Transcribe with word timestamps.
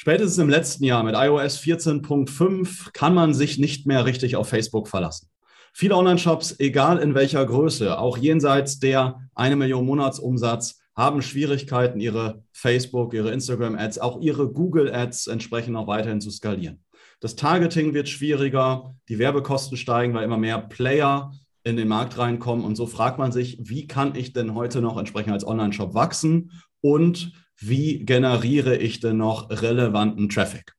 Spätestens 0.00 0.38
im 0.38 0.48
letzten 0.48 0.84
Jahr 0.84 1.02
mit 1.02 1.16
iOS 1.16 1.58
14.5 1.58 2.92
kann 2.92 3.14
man 3.14 3.34
sich 3.34 3.58
nicht 3.58 3.84
mehr 3.84 4.04
richtig 4.04 4.36
auf 4.36 4.48
Facebook 4.48 4.86
verlassen. 4.86 5.28
Viele 5.74 5.96
Online-Shops, 5.96 6.60
egal 6.60 6.98
in 6.98 7.16
welcher 7.16 7.44
Größe, 7.44 7.98
auch 7.98 8.16
jenseits 8.16 8.78
der 8.78 9.28
eine 9.34 9.56
Million 9.56 9.84
Monatsumsatz, 9.84 10.78
haben 10.96 11.20
Schwierigkeiten, 11.20 11.98
ihre 11.98 12.44
Facebook, 12.52 13.12
ihre 13.12 13.32
Instagram-Ads, 13.32 13.98
auch 13.98 14.20
ihre 14.20 14.48
Google-Ads 14.52 15.26
entsprechend 15.26 15.72
noch 15.72 15.88
weiterhin 15.88 16.20
zu 16.20 16.30
skalieren. 16.30 16.84
Das 17.18 17.34
Targeting 17.34 17.92
wird 17.92 18.08
schwieriger, 18.08 18.94
die 19.08 19.18
Werbekosten 19.18 19.76
steigen, 19.76 20.14
weil 20.14 20.22
immer 20.22 20.38
mehr 20.38 20.60
Player 20.60 21.32
in 21.64 21.76
den 21.76 21.88
Markt 21.88 22.18
reinkommen. 22.18 22.64
Und 22.64 22.76
so 22.76 22.86
fragt 22.86 23.18
man 23.18 23.32
sich, 23.32 23.58
wie 23.60 23.88
kann 23.88 24.14
ich 24.14 24.32
denn 24.32 24.54
heute 24.54 24.80
noch 24.80 24.96
entsprechend 24.96 25.32
als 25.32 25.44
Online-Shop 25.44 25.94
wachsen 25.94 26.52
und 26.80 27.32
wie 27.60 28.04
generiere 28.04 28.76
ich 28.76 29.00
denn 29.00 29.16
noch 29.16 29.50
relevanten 29.50 30.28
Traffic? 30.28 30.74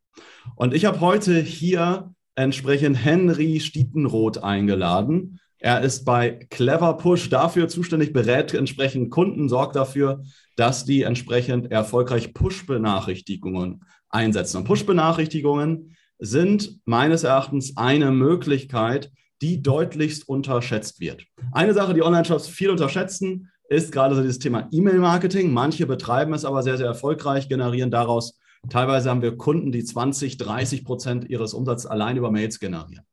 Und 0.56 0.74
ich 0.74 0.86
habe 0.86 1.00
heute 1.00 1.40
hier 1.40 2.14
entsprechend 2.36 3.04
Henry 3.04 3.60
Stietenroth 3.60 4.44
eingeladen. 4.44 5.40
Er 5.58 5.82
ist 5.82 6.06
bei 6.06 6.48
Clever 6.50 6.96
Push 6.96 7.30
dafür 7.30 7.68
zuständig, 7.68 8.14
berät 8.14 8.54
entsprechend 8.54 9.12
Kunden, 9.12 9.50
sorgt 9.50 9.76
dafür, 9.76 10.24
dass 10.56 10.86
die 10.86 11.02
entsprechend 11.02 11.72
erfolgreich 11.72 12.34
Push-Benachrichtigungen 12.34 13.84
einsetzen. 14.10 14.58
Und 14.58 14.64
Push-Benachrichtigungen 14.64 15.98
sind 16.18 16.80
meines 16.86 17.24
Erachtens 17.24 17.76
eine 17.76 18.12
Möglichkeit, 18.12 19.12
die 19.42 19.62
deutlichst 19.62 20.28
unterschätzt 20.28 21.00
wird. 21.00 21.26
Eine 21.52 21.74
Sache, 21.74 21.94
die 21.94 22.04
Online-Shops 22.04 22.48
viel 22.48 22.70
unterschätzen, 22.70 23.50
ist 23.70 23.92
gerade 23.92 24.16
so 24.16 24.22
dieses 24.22 24.40
Thema 24.40 24.68
E-Mail-Marketing. 24.72 25.54
Manche 25.54 25.86
betreiben 25.86 26.34
es 26.34 26.44
aber 26.44 26.64
sehr, 26.64 26.78
sehr 26.78 26.88
erfolgreich, 26.88 27.50
generieren 27.50 27.92
daraus. 27.92 28.40
Teilweise 28.70 29.10
haben 29.10 29.22
wir 29.22 29.38
Kunden, 29.38 29.72
die 29.72 29.84
20, 29.84 30.38
30 30.38 30.84
Prozent 30.84 31.30
ihres 31.30 31.54
Umsatzes 31.54 31.86
allein 31.86 32.18
über 32.18 32.32
Mails 32.32 32.60
generieren. 32.60 33.06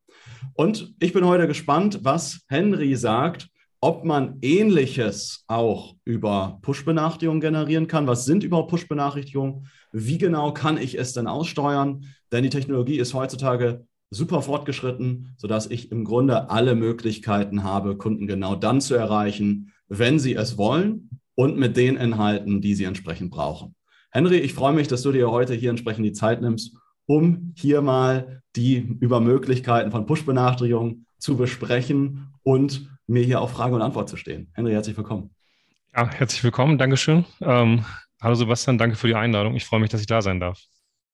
Und 0.54 0.94
ich 0.98 1.12
bin 1.12 1.24
heute 1.26 1.46
gespannt, 1.46 2.00
was 2.02 2.40
Henry 2.48 2.96
sagt, 2.96 3.48
ob 3.80 4.04
man 4.04 4.38
Ähnliches 4.40 5.44
auch 5.46 5.94
über 6.04 6.58
Push-Benachrichtigungen 6.62 7.42
generieren 7.42 7.86
kann. 7.86 8.06
Was 8.06 8.24
sind 8.24 8.42
überhaupt 8.42 8.70
Push-Benachrichtigungen? 8.70 9.68
Wie 9.92 10.18
genau 10.18 10.52
kann 10.52 10.78
ich 10.78 10.98
es 10.98 11.12
denn 11.12 11.26
aussteuern? 11.26 12.06
Denn 12.32 12.42
die 12.42 12.50
Technologie 12.50 12.98
ist 12.98 13.12
heutzutage 13.12 13.86
super 14.10 14.40
fortgeschritten, 14.40 15.34
sodass 15.36 15.70
ich 15.70 15.92
im 15.92 16.04
Grunde 16.04 16.48
alle 16.48 16.74
Möglichkeiten 16.74 17.62
habe, 17.62 17.96
Kunden 17.96 18.26
genau 18.26 18.56
dann 18.56 18.80
zu 18.80 18.94
erreichen, 18.94 19.72
wenn 19.88 20.18
sie 20.18 20.34
es 20.34 20.58
wollen 20.58 21.10
und 21.34 21.56
mit 21.56 21.76
den 21.76 21.96
Inhalten, 21.96 22.60
die 22.60 22.74
sie 22.74 22.84
entsprechend 22.84 23.30
brauchen. 23.30 23.74
Henry, 24.10 24.38
ich 24.38 24.54
freue 24.54 24.72
mich, 24.72 24.88
dass 24.88 25.02
du 25.02 25.12
dir 25.12 25.30
heute 25.30 25.54
hier 25.54 25.70
entsprechend 25.70 26.06
die 26.06 26.12
Zeit 26.12 26.40
nimmst, 26.40 26.76
um 27.06 27.52
hier 27.56 27.82
mal 27.82 28.42
die 28.56 28.76
über 29.00 29.20
Möglichkeiten 29.20 29.90
von 29.90 30.06
Push-Benachrichtigungen 30.06 31.06
zu 31.18 31.36
besprechen 31.36 32.32
und 32.42 32.90
mir 33.06 33.22
hier 33.22 33.40
auf 33.40 33.52
Frage 33.52 33.74
und 33.74 33.82
Antwort 33.82 34.08
zu 34.08 34.16
stehen. 34.16 34.48
Henry, 34.54 34.72
herzlich 34.72 34.96
willkommen. 34.96 35.30
Ja, 35.94 36.10
herzlich 36.10 36.42
willkommen, 36.42 36.78
Dankeschön. 36.78 37.24
Ähm, 37.40 37.84
hallo 38.20 38.34
Sebastian, 38.34 38.78
danke 38.78 38.96
für 38.96 39.06
die 39.06 39.14
Einladung. 39.14 39.54
Ich 39.54 39.64
freue 39.64 39.80
mich, 39.80 39.90
dass 39.90 40.00
ich 40.00 40.06
da 40.06 40.22
sein 40.22 40.40
darf. 40.40 40.60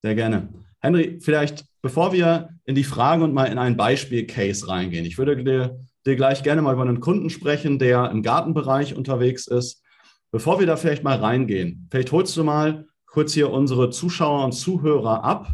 Sehr 0.02 0.14
gerne. 0.14 0.48
Henry, 0.80 1.18
vielleicht 1.20 1.64
bevor 1.82 2.12
wir 2.12 2.50
in 2.64 2.74
die 2.74 2.84
Fragen 2.84 3.22
und 3.22 3.34
mal 3.34 3.44
in 3.46 3.58
einen 3.58 3.76
Beispiel-Case 3.76 4.68
reingehen, 4.68 5.04
ich 5.04 5.18
würde 5.18 5.42
dir, 5.42 5.80
dir 6.06 6.16
gleich 6.16 6.42
gerne 6.42 6.62
mal 6.62 6.74
über 6.74 6.82
einen 6.82 7.00
Kunden 7.00 7.30
sprechen, 7.30 7.78
der 7.78 8.10
im 8.10 8.22
Gartenbereich 8.22 8.94
unterwegs 8.94 9.46
ist. 9.46 9.82
Bevor 10.30 10.60
wir 10.60 10.66
da 10.66 10.76
vielleicht 10.76 11.04
mal 11.04 11.18
reingehen, 11.18 11.88
vielleicht 11.90 12.12
holst 12.12 12.36
du 12.36 12.44
mal 12.44 12.86
kurz 13.06 13.34
hier 13.34 13.50
unsere 13.50 13.90
Zuschauer 13.90 14.44
und 14.44 14.52
Zuhörer 14.52 15.22
ab. 15.22 15.52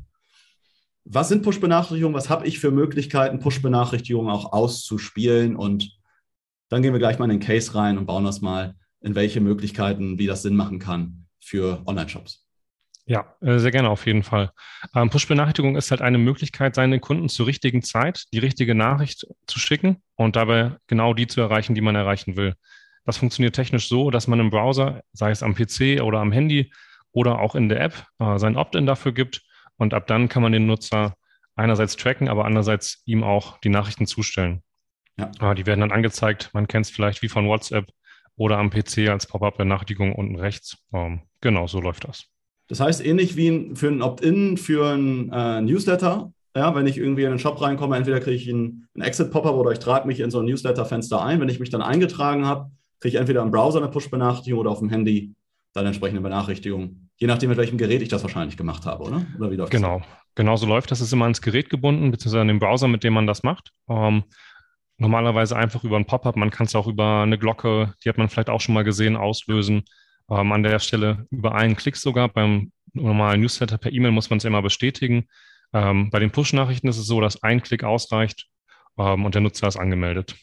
Was 1.05 1.29
sind 1.29 1.43
Push-Benachrichtigungen? 1.43 2.15
Was 2.15 2.31
habe 2.31 2.47
ich 2.47 2.61
für 2.61 2.71
Möglichkeiten, 2.71 3.41
Push-Benachrichtigungen 3.41 4.31
auch 4.31 4.53
auszuspielen? 4.53 5.57
Und 5.57 5.99
dann 6.69 6.83
gehen 6.83 6.93
wir 6.93 7.01
gleich 7.01 7.19
mal 7.19 7.25
in 7.25 7.39
den 7.39 7.47
Case 7.47 7.75
rein 7.75 7.99
und 7.99 8.07
bauen 8.07 8.25
das 8.25 8.41
mal, 8.41 8.77
in 9.01 9.15
welche 9.15 9.41
Möglichkeiten, 9.41 10.19
wie 10.19 10.27
das 10.27 10.43
Sinn 10.43 10.57
machen 10.57 10.79
kann 10.79 11.27
für 11.41 11.83
Online-Shops. 11.87 12.48
Ja, 13.09 13.35
äh, 13.41 13.59
sehr 13.59 13.71
gerne 13.71 13.89
auf 13.89 14.05
jeden 14.05 14.23
Fall. 14.23 14.51
Ähm, 14.95 15.09
Push-Benachrichtigung 15.09 15.77
ist 15.77 15.91
halt 15.91 16.03
eine 16.03 16.19
Möglichkeit, 16.19 16.75
seine 16.75 17.01
Kunden 17.01 17.31
zur 17.31 17.47
richtigen 17.47 17.83
Zeit 17.83 18.27
die 18.35 18.39
richtige 18.39 18.75
Nachricht 18.75 19.27
zu 19.47 19.59
schicken 19.59 20.03
und 20.15 20.37
dabei 20.37 20.77
genau 20.89 21.15
die 21.15 21.27
zu 21.27 21.41
erreichen, 21.41 21.75
die 21.75 21.81
man 21.81 21.95
erreichen 21.95 22.37
will. 22.37 22.55
Das 23.07 23.17
funktioniert 23.17 23.55
technisch 23.55 23.89
so, 23.89 24.11
dass 24.11 24.27
man 24.29 24.41
im 24.41 24.51
Browser, 24.51 25.01
sei 25.15 25.31
es 25.31 25.43
am 25.43 25.55
PC 25.55 26.03
oder 26.03 26.19
am 26.19 26.33
Handy 26.33 26.71
oder 27.11 27.39
auch 27.39 27.55
in 27.55 27.71
der 27.71 27.81
App, 27.81 28.05
äh, 28.19 28.39
sein 28.39 28.59
Opt-in 28.59 28.85
dafür 28.85 29.13
gibt 29.13 29.41
und 29.79 29.95
ab 29.95 30.07
dann 30.07 30.29
kann 30.29 30.43
man 30.43 30.53
den 30.53 30.67
Nutzer 30.67 31.17
einerseits 31.57 31.97
tracken, 31.97 32.29
aber 32.29 32.45
andererseits 32.45 33.03
ihm 33.07 33.25
auch 33.25 33.59
die 33.61 33.71
Nachrichten 33.71 34.07
zustellen. 34.07 34.63
Ja. 35.17 35.31
Äh, 35.41 35.55
die 35.55 35.65
werden 35.65 35.81
dann 35.81 35.93
angezeigt, 35.93 36.51
man 36.53 36.69
kennt 36.69 36.85
es 36.85 36.93
vielleicht 36.93 37.23
wie 37.23 37.31
von 37.31 37.49
WhatsApp 37.49 37.91
oder 38.37 38.59
am 38.59 38.69
PC 38.69 39.09
als 39.09 39.27
Pop-up-Benachrichtigung 39.27 40.15
unten 40.15 40.37
rechts. 40.37 40.77
Ähm, 40.93 41.23
genau, 41.41 41.67
so 41.67 41.81
läuft 41.81 42.07
das. 42.07 42.29
Das 42.69 42.81
heißt, 42.81 43.05
ähnlich 43.05 43.37
wie 43.37 43.73
für 43.75 43.89
ein 43.89 44.03
Opt-in 44.03 44.57
für 44.57 44.93
ein 44.95 45.33
äh, 45.33 45.61
Newsletter, 45.63 46.33
ja, 46.55 46.75
wenn 46.75 46.87
ich 46.87 46.99
irgendwie 46.99 47.25
in 47.25 47.31
den 47.31 47.39
Shop 47.39 47.61
reinkomme, 47.61 47.97
entweder 47.97 48.21
kriege 48.21 48.37
ich 48.37 48.49
einen, 48.49 48.89
einen 48.95 49.05
Exit-Pop-up 49.05 49.55
oder 49.55 49.73
ich 49.73 49.79
trage 49.79 50.07
mich 50.07 50.21
in 50.21 50.31
so 50.31 50.41
ein 50.41 50.47
Newsletter-Fenster 50.47 51.23
ein. 51.23 51.41
Wenn 51.41 51.49
ich 51.49 51.61
mich 51.61 51.71
dann 51.71 51.83
eingetragen 51.83 52.47
habe, 52.47 52.71
kriege 53.01 53.15
ich 53.15 53.21
entweder 53.21 53.43
im 53.43 53.51
Browser 53.51 53.79
eine 53.79 53.89
Push-Benachrichtigung 53.89 54.61
oder 54.61 54.71
auf 54.71 54.81
dem 54.81 54.91
Handy 54.91 55.35
dann 55.73 55.87
entsprechende 55.87 56.21
Benachrichtigung. 56.21 57.09
Je 57.17 57.27
nachdem, 57.27 57.49
mit 57.51 57.59
welchem 57.59 57.79
Gerät 57.79 58.03
ich 58.03 58.09
das 58.09 58.23
wahrscheinlich 58.23 58.57
gemacht 58.57 58.87
habe, 58.87 59.05
oder? 59.05 59.27
Oder 59.39 59.51
wie 59.51 59.57
läuft 59.57 59.71
genau. 59.71 59.99
das? 59.99 60.09
Genau 60.35 60.57
so 60.57 60.67
läuft 60.67 60.91
das. 60.91 61.01
ist 61.01 61.13
immer 61.13 61.25
ans 61.25 61.43
Gerät 61.43 61.69
gebunden, 61.71 62.11
beziehungsweise 62.11 62.43
an 62.43 62.49
den 62.49 62.61
Browser, 62.61 62.89
mit 62.89 63.03
dem 63.03 63.15
man 63.15 63.27
das 63.27 63.43
macht. 63.43 63.73
Ähm, 63.89 64.25
normalerweise 64.97 65.57
einfach 65.57 65.85
über 65.85 65.97
ein 65.97 66.07
Pop-up. 66.07 66.37
Man 66.37 66.51
kann 66.51 66.67
es 66.67 66.75
auch 66.75 66.87
über 66.87 67.23
eine 67.23 67.39
Glocke, 67.39 67.95
die 68.05 68.09
hat 68.09 68.19
man 68.19 68.29
vielleicht 68.29 68.51
auch 68.51 68.61
schon 68.61 68.75
mal 68.75 68.85
gesehen, 68.85 69.17
auslösen. 69.17 69.85
Ähm, 70.31 70.53
an 70.53 70.63
der 70.63 70.79
Stelle 70.79 71.27
über 71.31 71.55
einen 71.55 71.77
Klick 71.77 71.97
sogar. 71.97 72.29
Beim 72.29 72.73
normalen 72.93 73.41
Newsletter 73.41 73.79
per 73.79 73.93
E-Mail 73.93 74.13
muss 74.13 74.31
man 74.31 74.39
es 74.39 74.45
immer 74.45 74.63
bestätigen. 74.63 75.27
Ähm, 75.73 76.11
bei 76.11 76.19
den 76.19 76.31
Push-Nachrichten 76.31 76.89
ist 76.89 76.99
es 76.99 77.07
so, 77.07 77.21
dass 77.21 77.43
ein 77.43 77.63
Klick 77.63 77.85
ausreicht 77.85 78.49
ähm, 78.99 79.25
und 79.25 79.35
der 79.35 79.43
Nutzer 79.43 79.69
ist 79.69 79.77
angemeldet. 79.77 80.35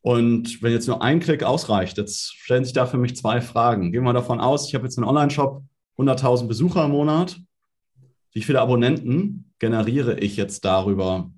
Und 0.00 0.62
wenn 0.62 0.72
jetzt 0.72 0.86
nur 0.86 1.02
ein 1.02 1.20
Klick 1.20 1.42
ausreicht, 1.42 1.96
jetzt 1.96 2.34
stellen 2.34 2.64
sich 2.64 2.74
da 2.74 2.86
für 2.86 2.98
mich 2.98 3.16
zwei 3.16 3.40
Fragen. 3.40 3.90
Gehen 3.90 4.04
wir 4.04 4.12
davon 4.12 4.40
aus, 4.40 4.68
ich 4.68 4.74
habe 4.74 4.84
jetzt 4.84 4.98
einen 4.98 5.08
Online-Shop, 5.08 5.62
100.000 5.96 6.46
Besucher 6.46 6.84
im 6.84 6.90
Monat. 6.90 7.40
Wie 8.32 8.42
viele 8.42 8.60
Abonnenten 8.60 9.54
generiere 9.58 10.18
ich 10.18 10.36
jetzt 10.36 10.64
darüber 10.64 11.30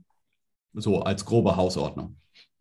so 0.73 1.03
als 1.03 1.25
grobe 1.25 1.57
Hausordnung? 1.57 2.17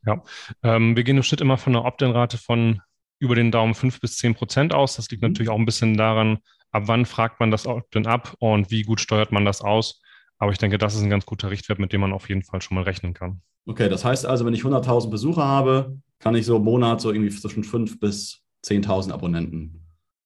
Ja, 0.06 0.22
ähm, 0.62 0.96
wir 0.96 1.04
gehen 1.04 1.18
im 1.18 1.24
Schnitt 1.24 1.42
immer 1.42 1.58
von 1.58 1.76
einer 1.76 1.86
Opt-in-Rate 1.86 2.38
von 2.38 2.82
über 3.20 3.36
den 3.36 3.52
Daumen 3.52 3.76
fünf 3.76 4.00
bis 4.00 4.18
zehn 4.18 4.36
Prozent 4.36 4.74
aus. 4.74 4.96
Das 4.96 5.10
liegt 5.10 5.22
mhm. 5.22 5.30
natürlich 5.30 5.50
auch 5.50 5.58
ein 5.58 5.66
bisschen 5.66 5.98
daran, 5.98 6.40
ab 6.72 6.84
wann 6.88 7.06
fragt 7.06 7.40
man 7.40 7.52
das 7.52 7.68
denn 7.94 8.08
ab 8.08 8.36
und 8.40 8.72
wie 8.72 8.84
gut 8.84 9.00
steuert 9.00 9.32
man 9.32 9.46
das 9.46 9.62
aus. 9.62 10.02
Aber 10.38 10.52
ich 10.52 10.58
denke, 10.58 10.78
das 10.78 10.96
ist 10.96 11.02
ein 11.02 11.10
ganz 11.10 11.26
guter 11.26 11.50
Richtwert, 11.50 11.80
mit 11.80 11.94
dem 11.94 12.02
man 12.02 12.12
auf 12.12 12.28
jeden 12.30 12.44
Fall 12.44 12.62
schon 12.62 12.76
mal 12.76 12.84
rechnen 12.84 13.14
kann. 13.14 13.42
Okay, 13.66 13.90
das 13.90 14.04
heißt 14.04 14.26
also, 14.26 14.46
wenn 14.46 14.54
ich 14.54 14.64
100.000 14.64 15.10
Besucher 15.10 15.46
habe, 15.46 15.98
kann 16.20 16.36
ich 16.36 16.46
so 16.46 16.58
im 16.58 16.64
Monat 16.64 17.02
so 17.02 17.12
irgendwie 17.12 17.30
zwischen 17.30 17.64
5.000 17.64 18.00
bis 18.00 18.42
10.000 18.66 19.12
Abonnenten 19.12 19.82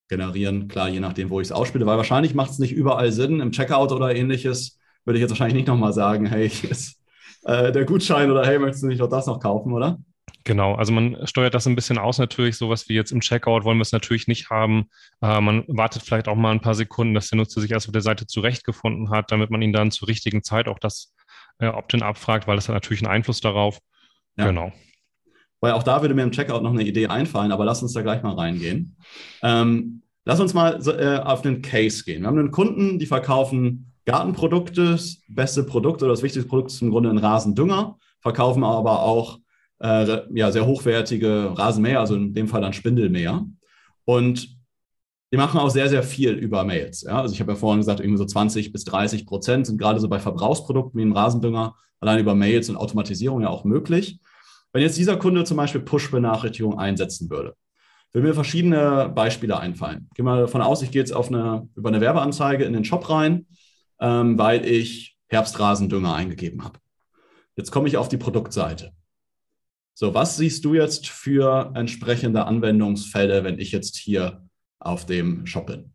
generieren. 0.07 0.67
Klar, 0.67 0.89
je 0.89 0.99
nachdem, 0.99 1.29
wo 1.29 1.39
ich 1.39 1.47
es 1.47 1.51
ausspiele, 1.51 1.85
weil 1.85 1.97
wahrscheinlich 1.97 2.33
macht 2.33 2.51
es 2.51 2.59
nicht 2.59 2.73
überall 2.73 3.11
Sinn. 3.11 3.39
Im 3.39 3.51
Checkout 3.51 3.91
oder 3.91 4.13
ähnliches 4.13 4.79
würde 5.05 5.19
ich 5.19 5.21
jetzt 5.21 5.31
wahrscheinlich 5.31 5.55
nicht 5.55 5.67
nochmal 5.67 5.93
sagen, 5.93 6.25
hey, 6.25 6.47
ist 6.69 6.99
äh, 7.43 7.71
der 7.71 7.85
Gutschein 7.85 8.31
oder 8.31 8.45
hey, 8.45 8.59
möchtest 8.59 8.83
du 8.83 8.87
nicht 8.87 8.99
noch 8.99 9.09
das 9.09 9.27
noch 9.27 9.39
kaufen, 9.39 9.71
oder? 9.71 9.99
Genau, 10.45 10.75
also 10.75 10.93
man 10.93 11.27
steuert 11.27 11.53
das 11.53 11.67
ein 11.67 11.75
bisschen 11.75 11.97
aus 11.97 12.17
natürlich, 12.17 12.57
sowas 12.57 12.87
wie 12.87 12.93
jetzt 12.93 13.11
im 13.11 13.19
Checkout 13.19 13.65
wollen 13.65 13.77
wir 13.77 13.83
es 13.83 13.91
natürlich 13.91 14.27
nicht 14.27 14.49
haben. 14.49 14.89
Äh, 15.21 15.41
man 15.41 15.65
wartet 15.67 16.03
vielleicht 16.03 16.27
auch 16.27 16.35
mal 16.35 16.51
ein 16.51 16.61
paar 16.61 16.75
Sekunden, 16.75 17.13
dass 17.13 17.29
der 17.29 17.37
Nutzer 17.37 17.61
sich 17.61 17.71
erst 17.71 17.87
auf 17.87 17.91
der 17.91 18.01
Seite 18.01 18.25
zurechtgefunden 18.25 19.09
hat, 19.09 19.31
damit 19.31 19.49
man 19.49 19.61
ihn 19.61 19.73
dann 19.73 19.91
zur 19.91 20.07
richtigen 20.07 20.43
Zeit 20.43 20.67
auch 20.67 20.79
das 20.79 21.13
äh, 21.59 21.67
Opt-in 21.67 22.03
abfragt, 22.03 22.47
weil 22.47 22.55
das 22.55 22.69
hat 22.69 22.75
natürlich 22.75 23.03
einen 23.03 23.11
Einfluss 23.11 23.41
darauf. 23.41 23.79
Ja. 24.37 24.47
Genau. 24.47 24.71
Weil 25.59 25.73
auch 25.73 25.83
da 25.83 26.01
würde 26.01 26.15
mir 26.15 26.23
im 26.23 26.31
Checkout 26.31 26.63
noch 26.63 26.71
eine 26.71 26.83
Idee 26.83 27.07
einfallen, 27.07 27.51
aber 27.51 27.65
lass 27.65 27.83
uns 27.83 27.93
da 27.93 28.01
gleich 28.01 28.23
mal 28.23 28.33
reingehen. 28.33 28.95
Ähm, 29.43 30.03
lass 30.23 30.39
uns 30.39 30.53
mal 30.53 30.79
äh, 30.87 31.19
auf 31.19 31.45
einen 31.45 31.61
Case 31.61 32.05
gehen. 32.05 32.21
Wir 32.21 32.27
haben 32.27 32.39
einen 32.39 32.51
Kunden, 32.51 32.97
die 32.97 33.05
verkaufen 33.05 33.91
Gartenprodukte, 34.05 34.97
beste 35.27 35.63
Produkt 35.63 36.01
oder 36.01 36.13
das 36.13 36.23
wichtigste 36.23 36.47
Produkt 36.47 36.71
ist 36.71 36.81
im 36.81 36.91
Grunde 36.91 37.09
ein 37.09 37.17
Rasendünger, 37.17 37.97
verkaufen 38.21 38.63
aber 38.63 39.01
auch 39.01 39.39
äh, 39.79 40.21
ja, 40.33 40.51
sehr 40.51 40.65
hochwertige 40.65 41.53
Rasenmäher, 41.57 41.99
also 41.99 42.15
in 42.15 42.33
dem 42.33 42.47
Fall 42.47 42.61
dann 42.61 42.73
Spindelmäher. 42.73 43.45
Und 44.05 44.59
die 45.31 45.37
machen 45.37 45.59
auch 45.59 45.69
sehr, 45.69 45.89
sehr 45.89 46.03
viel 46.03 46.31
über 46.31 46.63
Mails. 46.63 47.01
Ja? 47.03 47.21
Also 47.21 47.33
ich 47.33 47.39
habe 47.39 47.51
ja 47.51 47.57
vorhin 47.57 47.79
gesagt, 47.79 47.99
irgendwie 47.99 48.17
so 48.17 48.25
20 48.25 48.71
bis 48.71 48.83
30 48.85 49.25
Prozent 49.25 49.67
sind 49.67 49.77
gerade 49.77 49.99
so 49.99 50.09
bei 50.09 50.19
Verbrauchsprodukten 50.19 50.97
wie 50.99 51.03
im 51.03 51.11
Rasendünger 51.11 51.75
allein 51.99 52.19
über 52.19 52.35
Mails 52.35 52.69
und 52.69 52.77
Automatisierung 52.77 53.41
ja 53.41 53.49
auch 53.49 53.63
möglich. 53.63 54.19
Wenn 54.71 54.81
jetzt 54.81 54.97
dieser 54.97 55.17
Kunde 55.17 55.43
zum 55.43 55.57
Beispiel 55.57 55.81
Push-Benachrichtigungen 55.81 56.79
einsetzen 56.79 57.29
würde, 57.29 57.55
will 58.13 58.23
mir 58.23 58.33
verschiedene 58.33 59.11
Beispiele 59.13 59.59
einfallen. 59.59 60.09
Geh 60.15 60.23
mal 60.23 60.41
davon 60.41 60.61
aus, 60.61 60.81
ich 60.81 60.91
gehe 60.91 61.01
jetzt 61.01 61.13
auf 61.13 61.29
eine, 61.29 61.67
über 61.75 61.89
eine 61.89 62.01
Werbeanzeige 62.01 62.63
in 62.63 62.73
den 62.73 62.85
Shop 62.85 63.09
rein, 63.09 63.45
ähm, 63.99 64.37
weil 64.37 64.65
ich 64.65 65.17
Herbstrasendünger 65.27 66.13
eingegeben 66.13 66.63
habe. 66.63 66.79
Jetzt 67.55 67.71
komme 67.71 67.87
ich 67.87 67.97
auf 67.97 68.09
die 68.09 68.17
Produktseite. 68.17 68.93
So, 69.99 70.13
was 70.13 70.37
siehst 70.37 70.63
du 70.63 70.75
jetzt 70.75 71.09
für 71.09 71.73
entsprechende 71.75 72.45
Anwendungsfälle, 72.45 73.43
wenn 73.43 73.59
ich 73.59 73.73
jetzt 73.73 73.97
hier 73.97 74.47
auf 74.79 75.05
dem 75.05 75.45
Shop 75.45 75.67
bin? 75.67 75.93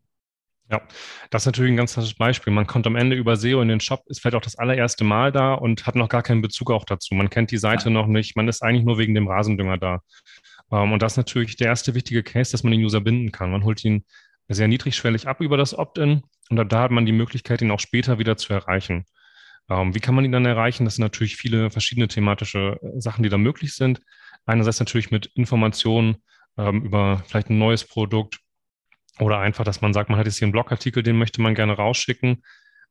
Ja, 0.69 0.79
das 1.31 1.41
ist 1.41 1.45
natürlich 1.47 1.71
ein 1.71 1.77
ganz 1.77 1.93
klassisches 1.93 2.15
Beispiel. 2.15 2.53
Man 2.53 2.67
kommt 2.67 2.85
am 2.85 2.95
Ende 2.95 3.15
über 3.15 3.35
SEO 3.35 3.63
in 3.63 3.67
den 3.67 3.79
Shop, 3.79 4.03
ist 4.05 4.21
vielleicht 4.21 4.35
auch 4.35 4.41
das 4.41 4.59
allererste 4.59 5.03
Mal 5.03 5.31
da 5.31 5.55
und 5.55 5.87
hat 5.87 5.95
noch 5.95 6.07
gar 6.07 6.21
keinen 6.21 6.43
Bezug 6.43 6.69
auch 6.69 6.85
dazu. 6.85 7.15
Man 7.15 7.31
kennt 7.31 7.49
die 7.49 7.57
Seite 7.57 7.89
noch 7.89 8.05
nicht, 8.05 8.35
man 8.35 8.47
ist 8.47 8.61
eigentlich 8.61 8.85
nur 8.85 8.99
wegen 8.99 9.15
dem 9.15 9.27
Rasendünger 9.27 9.79
da. 9.79 10.01
Ähm, 10.71 10.91
und 10.91 11.01
das 11.01 11.13
ist 11.13 11.17
natürlich 11.17 11.55
der 11.55 11.69
erste 11.69 11.95
wichtige 11.95 12.21
Case, 12.21 12.51
dass 12.51 12.61
man 12.61 12.73
den 12.73 12.85
User 12.85 13.01
binden 13.01 13.31
kann. 13.31 13.49
Man 13.49 13.63
holt 13.63 13.83
ihn 13.83 14.05
sehr 14.47 14.67
niedrigschwellig 14.67 15.27
ab 15.27 15.41
über 15.41 15.57
das 15.57 15.75
Opt-in 15.75 16.21
und 16.51 16.71
da 16.71 16.81
hat 16.83 16.91
man 16.91 17.07
die 17.07 17.11
Möglichkeit, 17.11 17.63
ihn 17.63 17.71
auch 17.71 17.79
später 17.79 18.19
wieder 18.19 18.37
zu 18.37 18.53
erreichen. 18.53 19.05
Ähm, 19.69 19.95
wie 19.95 19.99
kann 19.99 20.15
man 20.15 20.25
ihn 20.25 20.31
dann 20.31 20.45
erreichen? 20.45 20.85
Das 20.85 20.95
sind 20.95 21.03
natürlich 21.03 21.37
viele 21.37 21.71
verschiedene 21.71 22.07
thematische 22.07 22.79
äh, 22.81 22.99
Sachen, 23.01 23.23
die 23.23 23.29
da 23.29 23.37
möglich 23.37 23.73
sind. 23.73 24.01
Einerseits 24.45 24.79
natürlich 24.79 25.11
mit 25.11 25.27
Informationen 25.35 26.17
ähm, 26.57 26.83
über 26.83 27.23
vielleicht 27.25 27.49
ein 27.49 27.57
neues 27.57 27.83
Produkt, 27.83 28.39
oder 29.19 29.39
einfach, 29.39 29.63
dass 29.63 29.81
man 29.81 29.93
sagt, 29.93 30.09
man 30.09 30.19
hat 30.19 30.25
jetzt 30.25 30.37
hier 30.37 30.45
einen 30.45 30.51
Blogartikel, 30.51 31.03
den 31.03 31.17
möchte 31.17 31.41
man 31.41 31.55
gerne 31.55 31.73
rausschicken. 31.73 32.43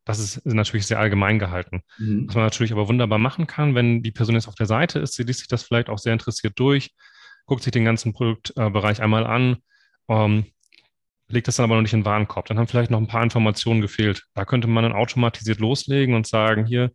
Das 0.04 0.18
ist 0.18 0.44
natürlich 0.44 0.86
sehr 0.86 0.98
allgemein 0.98 1.38
gehalten. 1.38 1.82
Mhm. 1.98 2.26
Was 2.28 2.34
man 2.34 2.44
natürlich 2.44 2.72
aber 2.72 2.88
wunderbar 2.88 3.18
machen 3.18 3.46
kann, 3.46 3.74
wenn 3.74 4.02
die 4.02 4.10
Person 4.10 4.34
jetzt 4.34 4.48
auf 4.48 4.54
der 4.54 4.66
Seite 4.66 4.98
ist, 4.98 5.14
sie 5.14 5.22
liest 5.22 5.40
sich 5.40 5.48
das 5.48 5.62
vielleicht 5.62 5.88
auch 5.88 5.98
sehr 5.98 6.12
interessiert 6.12 6.58
durch, 6.58 6.94
guckt 7.46 7.62
sich 7.62 7.72
den 7.72 7.84
ganzen 7.84 8.12
Produktbereich 8.12 9.00
einmal 9.02 9.26
an, 9.26 9.56
ähm, 10.08 10.46
legt 11.34 11.48
das 11.48 11.56
dann 11.56 11.64
aber 11.64 11.74
noch 11.74 11.82
nicht 11.82 11.92
in 11.92 12.00
den 12.00 12.06
Warenkorb. 12.06 12.46
Dann 12.46 12.58
haben 12.58 12.68
vielleicht 12.68 12.90
noch 12.90 12.98
ein 12.98 13.06
paar 13.06 13.22
Informationen 13.22 13.80
gefehlt. 13.80 14.24
Da 14.34 14.44
könnte 14.44 14.68
man 14.68 14.84
dann 14.84 14.92
automatisiert 14.92 15.58
loslegen 15.58 16.14
und 16.14 16.26
sagen, 16.26 16.64
hier, 16.64 16.90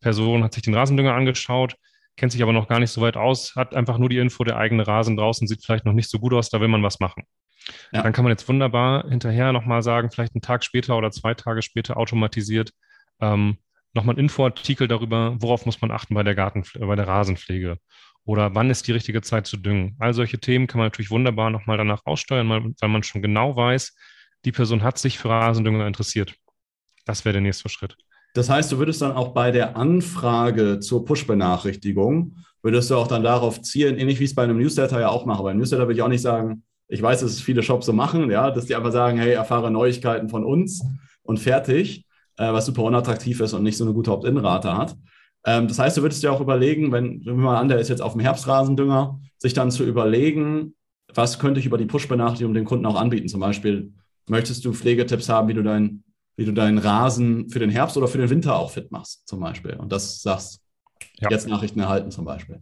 Person 0.00 0.44
hat 0.44 0.52
sich 0.52 0.62
den 0.62 0.74
Rasendünger 0.74 1.14
angeschaut, 1.14 1.76
kennt 2.16 2.32
sich 2.32 2.42
aber 2.42 2.52
noch 2.52 2.68
gar 2.68 2.80
nicht 2.80 2.90
so 2.90 3.00
weit 3.00 3.16
aus, 3.16 3.56
hat 3.56 3.74
einfach 3.74 3.98
nur 3.98 4.08
die 4.08 4.18
Info, 4.18 4.44
der 4.44 4.56
eigene 4.56 4.86
Rasen 4.86 5.16
draußen 5.16 5.48
sieht 5.48 5.64
vielleicht 5.64 5.86
noch 5.86 5.92
nicht 5.94 6.10
so 6.10 6.18
gut 6.18 6.34
aus, 6.34 6.50
da 6.50 6.60
will 6.60 6.68
man 6.68 6.82
was 6.82 7.00
machen. 7.00 7.24
Ja. 7.92 8.02
Dann 8.02 8.12
kann 8.12 8.24
man 8.24 8.30
jetzt 8.30 8.48
wunderbar 8.48 9.08
hinterher 9.08 9.52
nochmal 9.52 9.82
sagen, 9.82 10.10
vielleicht 10.10 10.34
einen 10.34 10.42
Tag 10.42 10.64
später 10.64 10.96
oder 10.96 11.10
zwei 11.10 11.34
Tage 11.34 11.62
später 11.62 11.96
automatisiert, 11.96 12.70
ähm, 13.20 13.58
nochmal 13.94 14.14
ein 14.14 14.20
Infoartikel 14.20 14.88
darüber, 14.88 15.36
worauf 15.40 15.66
muss 15.66 15.80
man 15.80 15.90
achten 15.90 16.14
bei 16.14 16.22
der 16.22 16.34
Garten, 16.34 16.64
bei 16.78 16.96
der 16.96 17.08
Rasenpflege 17.08 17.78
oder 18.26 18.54
wann 18.54 18.68
ist 18.68 18.86
die 18.86 18.92
richtige 18.92 19.22
Zeit 19.22 19.46
zu 19.46 19.56
düngen. 19.56 19.96
All 19.98 20.12
solche 20.12 20.38
Themen 20.38 20.66
kann 20.66 20.78
man 20.78 20.86
natürlich 20.86 21.10
wunderbar 21.10 21.48
nochmal 21.50 21.78
danach 21.78 22.02
aussteuern, 22.04 22.48
weil 22.48 22.88
man 22.88 23.02
schon 23.02 23.22
genau 23.22 23.56
weiß, 23.56 23.94
die 24.44 24.52
Person 24.52 24.82
hat 24.82 24.98
sich 24.98 25.18
für 25.18 25.30
Rasendünger 25.30 25.86
interessiert. 25.86 26.34
Das 27.06 27.24
wäre 27.24 27.34
der 27.34 27.42
nächste 27.42 27.68
Schritt. 27.68 27.96
Das 28.34 28.50
heißt, 28.50 28.70
du 28.70 28.78
würdest 28.78 29.00
dann 29.00 29.12
auch 29.12 29.28
bei 29.28 29.50
der 29.50 29.76
Anfrage 29.76 30.80
zur 30.80 31.04
Push-Benachrichtigung, 31.04 32.36
würdest 32.62 32.90
du 32.90 32.96
auch 32.96 33.06
dann 33.06 33.22
darauf 33.22 33.62
zielen, 33.62 33.96
ähnlich 33.96 34.18
wie 34.18 34.24
ich 34.24 34.30
es 34.30 34.34
bei 34.34 34.42
einem 34.42 34.58
Newsletter 34.58 35.00
ja 35.00 35.08
auch 35.08 35.24
mache. 35.24 35.44
Beim 35.44 35.56
Newsletter 35.56 35.84
würde 35.84 35.94
ich 35.94 36.02
auch 36.02 36.08
nicht 36.08 36.20
sagen, 36.20 36.64
ich 36.88 37.00
weiß, 37.00 37.20
dass 37.20 37.30
es 37.30 37.40
viele 37.40 37.62
Shops 37.62 37.86
so 37.86 37.92
machen, 37.92 38.30
ja, 38.30 38.50
dass 38.50 38.66
die 38.66 38.74
einfach 38.74 38.92
sagen, 38.92 39.18
hey, 39.18 39.32
erfahre 39.32 39.70
Neuigkeiten 39.70 40.28
von 40.28 40.44
uns 40.44 40.84
und 41.22 41.38
fertig, 41.38 42.04
äh, 42.36 42.52
was 42.52 42.66
super 42.66 42.82
unattraktiv 42.82 43.40
ist 43.40 43.52
und 43.54 43.62
nicht 43.62 43.76
so 43.76 43.84
eine 43.84 43.94
gute 43.94 44.12
Opt-in-Rate 44.12 44.76
hat. 44.76 44.96
Ähm, 45.46 45.68
das 45.68 45.78
heißt, 45.78 45.96
du 45.96 46.02
würdest 46.02 46.22
dir 46.22 46.32
auch 46.32 46.40
überlegen, 46.40 46.92
wenn, 46.92 47.24
wenn 47.24 47.36
mal 47.36 47.56
an, 47.56 47.68
der 47.68 47.78
ist 47.78 47.88
jetzt 47.88 48.02
auf 48.02 48.12
dem 48.12 48.20
Herbstrasendünger, 48.20 49.18
sich 49.38 49.54
dann 49.54 49.70
zu 49.70 49.84
überlegen, 49.84 50.74
was 51.14 51.38
könnte 51.38 51.60
ich 51.60 51.66
über 51.66 51.78
die 51.78 51.86
Push-Benachrichtigung 51.86 52.52
dem 52.52 52.64
Kunden 52.64 52.84
auch 52.84 52.96
anbieten? 52.96 53.28
Zum 53.28 53.40
Beispiel, 53.40 53.92
möchtest 54.28 54.64
du 54.64 54.72
Pflegetipps 54.72 55.28
haben, 55.28 55.48
wie 55.48 55.54
du, 55.54 55.62
dein, 55.62 56.02
wie 56.36 56.44
du 56.44 56.52
deinen 56.52 56.78
Rasen 56.78 57.48
für 57.48 57.60
den 57.60 57.70
Herbst 57.70 57.96
oder 57.96 58.08
für 58.08 58.18
den 58.18 58.28
Winter 58.28 58.56
auch 58.56 58.72
fit 58.72 58.90
machst, 58.90 59.26
zum 59.28 59.40
Beispiel. 59.40 59.74
Und 59.74 59.92
das 59.92 60.20
sagst, 60.20 60.60
ja. 61.20 61.30
jetzt 61.30 61.48
Nachrichten 61.48 61.80
erhalten 61.80 62.10
zum 62.10 62.24
Beispiel. 62.24 62.60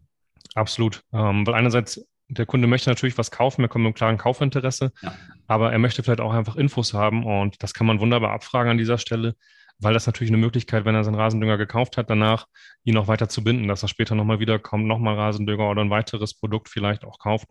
Absolut. 0.54 1.02
Ähm, 1.12 1.46
weil 1.46 1.54
einerseits 1.54 2.06
der 2.28 2.46
Kunde 2.46 2.66
möchte 2.66 2.90
natürlich 2.90 3.18
was 3.18 3.30
kaufen, 3.30 3.62
er 3.62 3.68
kommt 3.68 3.82
mit 3.82 3.88
einem 3.88 3.94
klaren 3.94 4.18
Kaufinteresse, 4.18 4.92
ja. 5.02 5.14
aber 5.46 5.72
er 5.72 5.78
möchte 5.78 6.02
vielleicht 6.02 6.20
auch 6.20 6.32
einfach 6.32 6.56
Infos 6.56 6.94
haben 6.94 7.24
und 7.24 7.62
das 7.62 7.74
kann 7.74 7.86
man 7.86 8.00
wunderbar 8.00 8.32
abfragen 8.32 8.70
an 8.70 8.78
dieser 8.78 8.98
Stelle, 8.98 9.34
weil 9.78 9.94
das 9.94 10.06
natürlich 10.06 10.30
eine 10.30 10.40
Möglichkeit, 10.40 10.84
wenn 10.84 10.94
er 10.94 11.04
seinen 11.04 11.16
Rasendünger 11.16 11.58
gekauft 11.58 11.96
hat, 11.96 12.10
danach 12.10 12.46
ihn 12.84 12.96
auch 12.96 13.08
weiter 13.08 13.28
zu 13.28 13.42
binden, 13.42 13.68
dass 13.68 13.82
er 13.82 13.88
später 13.88 14.14
nochmal 14.14 14.40
wiederkommt, 14.40 14.86
nochmal 14.86 15.16
Rasendünger 15.16 15.68
oder 15.68 15.82
ein 15.82 15.90
weiteres 15.90 16.34
Produkt 16.34 16.68
vielleicht 16.68 17.04
auch 17.04 17.18
kauft. 17.18 17.48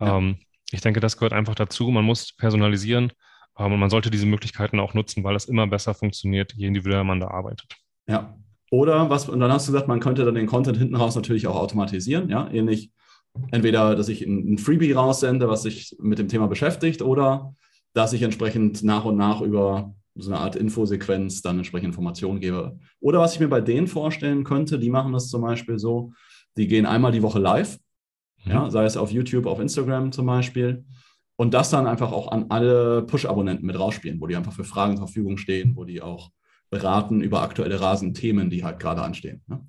Ja. 0.00 0.18
Ähm, 0.18 0.38
ich 0.70 0.80
denke, 0.80 1.00
das 1.00 1.16
gehört 1.16 1.32
einfach 1.32 1.54
dazu. 1.54 1.90
Man 1.90 2.04
muss 2.04 2.34
personalisieren 2.36 3.12
ähm, 3.58 3.72
und 3.72 3.80
man 3.80 3.90
sollte 3.90 4.10
diese 4.10 4.26
Möglichkeiten 4.26 4.80
auch 4.80 4.94
nutzen, 4.94 5.24
weil 5.24 5.34
das 5.34 5.46
immer 5.46 5.66
besser 5.66 5.94
funktioniert, 5.94 6.52
je 6.54 6.66
individueller 6.66 7.04
man 7.04 7.20
da 7.20 7.28
arbeitet. 7.28 7.76
Ja. 8.06 8.36
Oder 8.70 9.08
was, 9.10 9.28
und 9.28 9.38
dann 9.40 9.52
hast 9.52 9.68
du 9.68 9.72
gesagt, 9.72 9.88
man 9.88 10.00
könnte 10.00 10.24
dann 10.24 10.34
den 10.34 10.46
Content 10.46 10.78
hinten 10.78 10.96
raus 10.96 11.14
natürlich 11.14 11.46
auch 11.46 11.54
automatisieren, 11.54 12.28
ja, 12.28 12.48
ähnlich 12.50 12.90
entweder, 13.50 13.94
dass 13.94 14.08
ich 14.08 14.22
ein, 14.22 14.58
Freebie 14.58 14.92
raussende, 14.92 15.48
was 15.48 15.62
sich 15.62 15.96
mit 16.00 16.18
dem 16.18 16.28
Thema 16.28 16.48
beschäftigt, 16.48 17.02
oder 17.02 17.54
dass 17.92 18.12
ich 18.12 18.22
entsprechend 18.22 18.82
nach 18.82 19.04
und 19.04 19.16
nach 19.16 19.40
über 19.40 19.94
so 20.16 20.30
eine 20.30 20.40
Art 20.40 20.56
Infosequenz 20.56 21.42
dann 21.42 21.58
entsprechend 21.58 21.88
Informationen 21.88 22.40
gebe. 22.40 22.78
Oder 23.00 23.20
was 23.20 23.34
ich 23.34 23.40
mir 23.40 23.48
bei 23.48 23.60
denen 23.60 23.86
vorstellen 23.86 24.44
könnte, 24.44 24.78
die 24.78 24.90
machen 24.90 25.12
das 25.12 25.28
zum 25.28 25.42
Beispiel 25.42 25.78
so, 25.78 26.12
die 26.56 26.68
gehen 26.68 26.86
einmal 26.86 27.12
die 27.12 27.22
Woche 27.22 27.40
live, 27.40 27.78
mhm. 28.44 28.52
ja, 28.52 28.70
sei 28.70 28.84
es 28.84 28.96
auf 28.96 29.10
YouTube, 29.10 29.46
auf 29.46 29.60
Instagram 29.60 30.12
zum 30.12 30.26
Beispiel, 30.26 30.84
und 31.36 31.52
das 31.52 31.70
dann 31.70 31.86
einfach 31.86 32.12
auch 32.12 32.30
an 32.30 32.46
alle 32.50 33.02
Push-Abonnenten 33.02 33.66
mit 33.66 33.78
rausspielen, 33.78 34.20
wo 34.20 34.26
die 34.26 34.36
einfach 34.36 34.52
für 34.52 34.64
Fragen 34.64 34.96
zur 34.96 35.06
Verfügung 35.06 35.36
stehen, 35.36 35.74
wo 35.74 35.84
die 35.84 36.00
auch 36.00 36.30
beraten 36.70 37.20
über 37.20 37.42
aktuelle 37.42 37.80
Rasenthemen, 37.80 38.50
die 38.50 38.64
halt 38.64 38.78
gerade 38.78 39.02
anstehen. 39.02 39.42
Ne? 39.46 39.66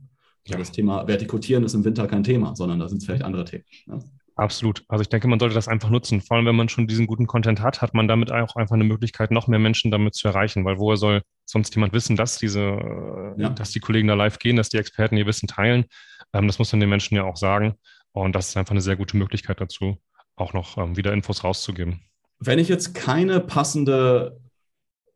Ja. 0.47 0.57
Das 0.57 0.71
Thema 0.71 1.07
Vertikutieren 1.07 1.63
ist 1.63 1.73
im 1.73 1.83
Winter 1.83 2.07
kein 2.07 2.23
Thema, 2.23 2.55
sondern 2.55 2.79
da 2.79 2.87
sind 2.87 2.99
es 2.99 3.05
vielleicht 3.05 3.23
andere 3.23 3.45
Themen. 3.45 3.63
Ja. 3.87 3.99
Absolut. 4.35 4.83
Also 4.89 5.01
ich 5.01 5.09
denke, 5.09 5.27
man 5.29 5.39
sollte 5.39 5.55
das 5.55 5.69
einfach 5.69 5.89
nutzen. 5.89 6.19
Vor 6.19 6.35
allem, 6.35 6.45
wenn 6.45 6.55
man 6.55 6.67
schon 6.67 6.87
diesen 6.87 7.07
guten 7.07 7.25
Content 7.25 7.61
hat, 7.61 7.81
hat 7.81 7.93
man 7.93 8.07
damit 8.07 8.31
auch 8.31 8.57
einfach 8.57 8.75
eine 8.75 8.83
Möglichkeit, 8.83 9.31
noch 9.31 9.47
mehr 9.47 9.59
Menschen 9.59 9.91
damit 9.91 10.13
zu 10.13 10.27
erreichen. 10.27 10.65
Weil 10.65 10.77
woher 10.77 10.97
soll 10.97 11.21
sonst 11.45 11.73
jemand 11.75 11.93
wissen, 11.93 12.17
dass 12.17 12.37
diese, 12.37 13.33
ja. 13.37 13.49
dass 13.49 13.71
die 13.71 13.79
Kollegen 13.79 14.09
da 14.09 14.13
live 14.13 14.37
gehen, 14.39 14.57
dass 14.57 14.69
die 14.69 14.77
Experten 14.77 15.15
ihr 15.15 15.25
Wissen 15.25 15.47
teilen? 15.47 15.85
Ähm, 16.33 16.47
das 16.47 16.59
muss 16.59 16.71
man 16.73 16.81
den 16.81 16.89
Menschen 16.89 17.15
ja 17.15 17.23
auch 17.23 17.37
sagen. 17.37 17.75
Und 18.11 18.35
das 18.35 18.49
ist 18.49 18.57
einfach 18.57 18.71
eine 18.71 18.81
sehr 18.81 18.97
gute 18.97 19.15
Möglichkeit 19.15 19.61
dazu, 19.61 20.01
auch 20.35 20.51
noch 20.51 20.77
ähm, 20.77 20.97
wieder 20.97 21.13
Infos 21.13 21.43
rauszugeben. 21.45 22.01
Wenn 22.39 22.59
ich 22.59 22.67
jetzt 22.67 22.93
keine 22.93 23.39
passende, 23.39 24.41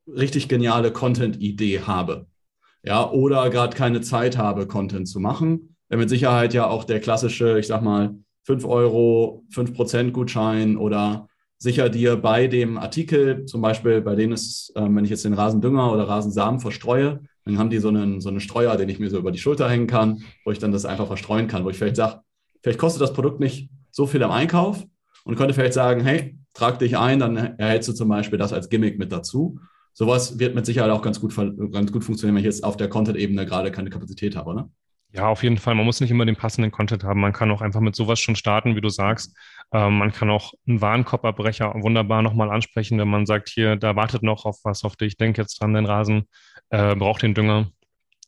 richtig 0.08 0.48
geniale 0.48 0.92
Content-Idee 0.92 1.82
habe, 1.82 2.28
ja, 2.84 3.10
oder 3.10 3.50
gerade 3.50 3.76
keine 3.76 4.02
Zeit 4.02 4.38
habe, 4.38 4.68
Content 4.68 5.08
zu 5.08 5.20
machen. 5.20 5.76
Wäre 5.90 6.00
mit 6.00 6.10
Sicherheit 6.10 6.54
ja 6.54 6.68
auch 6.68 6.84
der 6.84 7.00
klassische, 7.02 7.60
ich 7.60 7.68
sag 7.68 7.82
mal, 7.82 8.16
5 8.50 8.66
Euro, 8.66 9.44
5% 9.54 10.12
Gutschein 10.12 10.76
oder 10.76 11.28
sicher 11.60 11.88
dir 11.88 12.16
bei 12.16 12.48
dem 12.48 12.80
Artikel, 12.80 13.46
zum 13.46 13.62
Beispiel 13.62 14.02
bei 14.02 14.16
denen 14.16 14.34
ist, 14.34 14.72
äh, 14.76 14.82
wenn 14.82 15.04
ich 15.04 15.12
jetzt 15.12 15.24
den 15.24 15.36
Rasendünger 15.36 15.94
oder 15.94 16.08
Rasensamen 16.08 16.60
verstreue, 16.60 17.22
dann 17.46 17.60
haben 17.60 17.70
die 17.70 17.78
so 17.78 17.90
einen, 17.90 18.22
so 18.22 18.30
einen 18.30 18.40
Streuer, 18.40 18.76
den 18.76 18.90
ich 18.90 18.98
mir 18.98 19.12
so 19.12 19.20
über 19.20 19.32
die 19.32 19.38
Schulter 19.38 19.70
hängen 19.70 19.86
kann, 19.86 20.24
wo 20.46 20.52
ich 20.52 20.58
dann 20.58 20.72
das 20.72 20.86
einfach 20.86 21.06
verstreuen 21.06 21.48
kann, 21.48 21.64
wo 21.64 21.70
ich 21.70 21.78
vielleicht 21.78 21.98
sage, 21.98 22.22
vielleicht 22.64 22.80
kostet 22.80 23.04
das 23.04 23.14
Produkt 23.14 23.40
nicht 23.40 23.70
so 23.92 24.08
viel 24.08 24.24
am 24.24 24.32
Einkauf 24.32 24.84
und 25.26 25.36
könnte 25.36 25.54
vielleicht 25.54 25.74
sagen, 25.74 26.02
hey, 26.02 26.36
trag 26.56 26.80
dich 26.80 26.98
ein, 26.98 27.20
dann 27.20 27.36
erhältst 27.36 27.88
du 27.90 27.94
zum 27.94 28.10
Beispiel 28.10 28.40
das 28.40 28.52
als 28.52 28.70
Gimmick 28.70 28.98
mit 28.98 29.12
dazu 29.12 29.60
sowas 29.94 30.40
wird 30.40 30.56
mit 30.56 30.66
Sicherheit 30.66 30.92
auch 30.92 31.02
ganz 31.02 31.20
gut, 31.20 31.36
ganz 31.36 31.92
gut 31.92 32.04
funktionieren, 32.04 32.36
wenn 32.36 32.42
ich 32.42 32.46
jetzt 32.46 32.64
auf 32.64 32.78
der 32.78 32.88
Content-Ebene 32.88 33.46
gerade 33.46 33.70
keine 33.70 33.90
Kapazität 33.90 34.36
habe, 34.36 34.56
ne? 34.56 34.70
Ja, 35.12 35.28
auf 35.28 35.42
jeden 35.42 35.58
Fall. 35.58 35.74
Man 35.74 35.86
muss 35.86 36.02
nicht 36.02 36.12
immer 36.12 36.26
den 36.26 36.36
passenden 36.36 36.72
Content 36.72 37.04
haben. 37.04 37.20
Man 37.20 37.34
kann 37.34 37.50
auch 37.50 37.62
einfach 37.62 37.80
mit 37.80 37.96
sowas 37.96 38.20
schon 38.20 38.36
starten, 38.36 38.76
wie 38.76 38.82
du 38.82 38.90
sagst. 38.90 39.36
Ähm, 39.72 39.98
man 39.98 40.12
kann 40.12 40.30
auch 40.30 40.54
einen 40.68 40.82
Warenkorbabbrecher 40.82 41.74
wunderbar 41.82 42.22
nochmal 42.22 42.52
ansprechen, 42.52 43.00
wenn 43.00 43.08
man 43.08 43.26
sagt, 43.26 43.50
hier, 43.50 43.76
da 43.76 43.96
wartet 43.96 44.22
noch 44.22 44.46
auf 44.46 44.60
was 44.64 44.84
auf 44.84 44.96
dich. 44.96 45.18
Denk 45.18 45.38
jetzt 45.38 45.60
dran, 45.60 45.74
dein 45.74 45.88
Rasen 45.88 46.28
äh, 46.70 46.96
braucht 46.96 47.24
den 47.24 47.34
Dünger. 47.34 47.72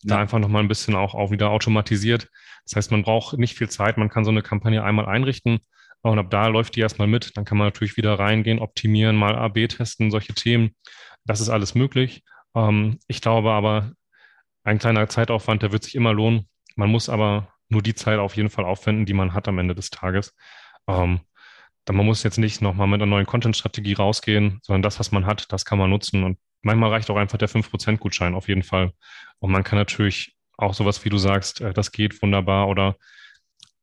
Da 0.03 0.15
ja. 0.15 0.21
einfach 0.21 0.39
nochmal 0.39 0.63
ein 0.63 0.67
bisschen 0.67 0.95
auch, 0.95 1.13
auch 1.13 1.29
wieder 1.29 1.51
automatisiert. 1.51 2.29
Das 2.65 2.75
heißt, 2.75 2.91
man 2.91 3.03
braucht 3.03 3.37
nicht 3.37 3.55
viel 3.55 3.69
Zeit. 3.69 3.97
Man 3.97 4.09
kann 4.09 4.25
so 4.25 4.31
eine 4.31 4.41
Kampagne 4.41 4.83
einmal 4.83 5.05
einrichten 5.05 5.59
und 6.01 6.17
ab 6.17 6.31
da 6.31 6.47
läuft 6.47 6.75
die 6.75 6.79
erstmal 6.79 7.07
mit. 7.07 7.37
Dann 7.37 7.45
kann 7.45 7.59
man 7.59 7.67
natürlich 7.67 7.97
wieder 7.97 8.17
reingehen, 8.17 8.59
optimieren, 8.59 9.15
mal 9.15 9.35
AB 9.35 9.67
testen, 9.67 10.09
solche 10.09 10.33
Themen. 10.33 10.71
Das 11.25 11.41
ist 11.41 11.49
alles 11.49 11.75
möglich. 11.75 12.23
Ähm, 12.55 12.97
ich 13.07 13.21
glaube 13.21 13.51
aber, 13.51 13.91
ein 14.63 14.79
kleiner 14.79 15.07
Zeitaufwand, 15.09 15.61
der 15.61 15.71
wird 15.71 15.83
sich 15.83 15.95
immer 15.95 16.13
lohnen. 16.13 16.47
Man 16.75 16.89
muss 16.89 17.09
aber 17.09 17.53
nur 17.69 17.81
die 17.81 17.95
Zeit 17.95 18.19
auf 18.19 18.35
jeden 18.35 18.49
Fall 18.49 18.65
aufwenden, 18.65 19.05
die 19.05 19.13
man 19.13 19.33
hat 19.33 19.47
am 19.47 19.59
Ende 19.59 19.75
des 19.75 19.89
Tages. 19.89 20.35
Ähm, 20.87 21.21
man 21.89 22.05
muss 22.05 22.23
jetzt 22.23 22.37
nicht 22.37 22.61
nochmal 22.61 22.87
mit 22.87 23.01
einer 23.01 23.09
neuen 23.09 23.25
Content-Strategie 23.25 23.93
rausgehen, 23.93 24.59
sondern 24.61 24.81
das, 24.81 24.99
was 24.99 25.11
man 25.11 25.25
hat, 25.25 25.51
das 25.51 25.65
kann 25.65 25.77
man 25.77 25.89
nutzen. 25.89 26.23
Und 26.23 26.37
manchmal 26.61 26.91
reicht 26.91 27.09
auch 27.09 27.17
einfach 27.17 27.37
der 27.37 27.49
5%-Gutschein 27.49 28.35
auf 28.35 28.47
jeden 28.47 28.63
Fall. 28.63 28.93
Und 29.39 29.51
man 29.51 29.63
kann 29.63 29.79
natürlich 29.79 30.35
auch 30.57 30.73
sowas, 30.73 31.03
wie 31.03 31.09
du 31.09 31.17
sagst, 31.17 31.61
äh, 31.61 31.73
das 31.73 31.91
geht 31.91 32.21
wunderbar 32.21 32.67
oder 32.67 32.95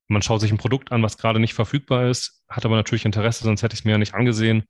man 0.07 0.23
schaut 0.23 0.41
sich 0.41 0.51
ein 0.51 0.59
Produkt 0.59 0.91
an, 0.91 1.03
was 1.03 1.19
gerade 1.19 1.39
nicht 1.39 1.55
verfügbar 1.55 2.09
ist, 2.09 2.43
hat 2.49 2.65
aber 2.65 2.77
natürlich 2.77 3.05
Interesse, 3.05 3.45
sonst 3.45 3.63
hätte 3.63 3.75
ich 3.75 3.81
es 3.81 3.85
mir 3.85 3.93
ja 3.93 3.99
nicht 3.99 4.15
angesehen. 4.15 4.65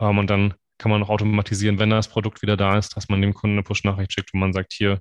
Ähm, 0.00 0.18
und 0.18 0.28
dann 0.28 0.54
kann 0.78 0.90
man 0.90 1.02
auch 1.02 1.10
automatisieren, 1.10 1.78
wenn 1.78 1.90
das 1.90 2.08
Produkt 2.08 2.42
wieder 2.42 2.56
da 2.56 2.78
ist, 2.78 2.96
dass 2.96 3.08
man 3.08 3.20
dem 3.20 3.34
Kunden 3.34 3.56
eine 3.56 3.62
Push-Nachricht 3.62 4.12
schickt 4.12 4.32
und 4.34 4.40
man 4.40 4.52
sagt, 4.52 4.72
hier, 4.72 5.00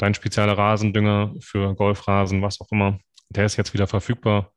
dein 0.00 0.14
spezieller 0.14 0.56
Rasendünger 0.56 1.34
für 1.40 1.74
Golfrasen, 1.74 2.42
was 2.42 2.60
auch 2.60 2.70
immer, 2.70 2.98
der 3.28 3.44
ist 3.44 3.56
jetzt 3.56 3.74
wieder 3.74 3.86
verfügbar. 3.86 4.52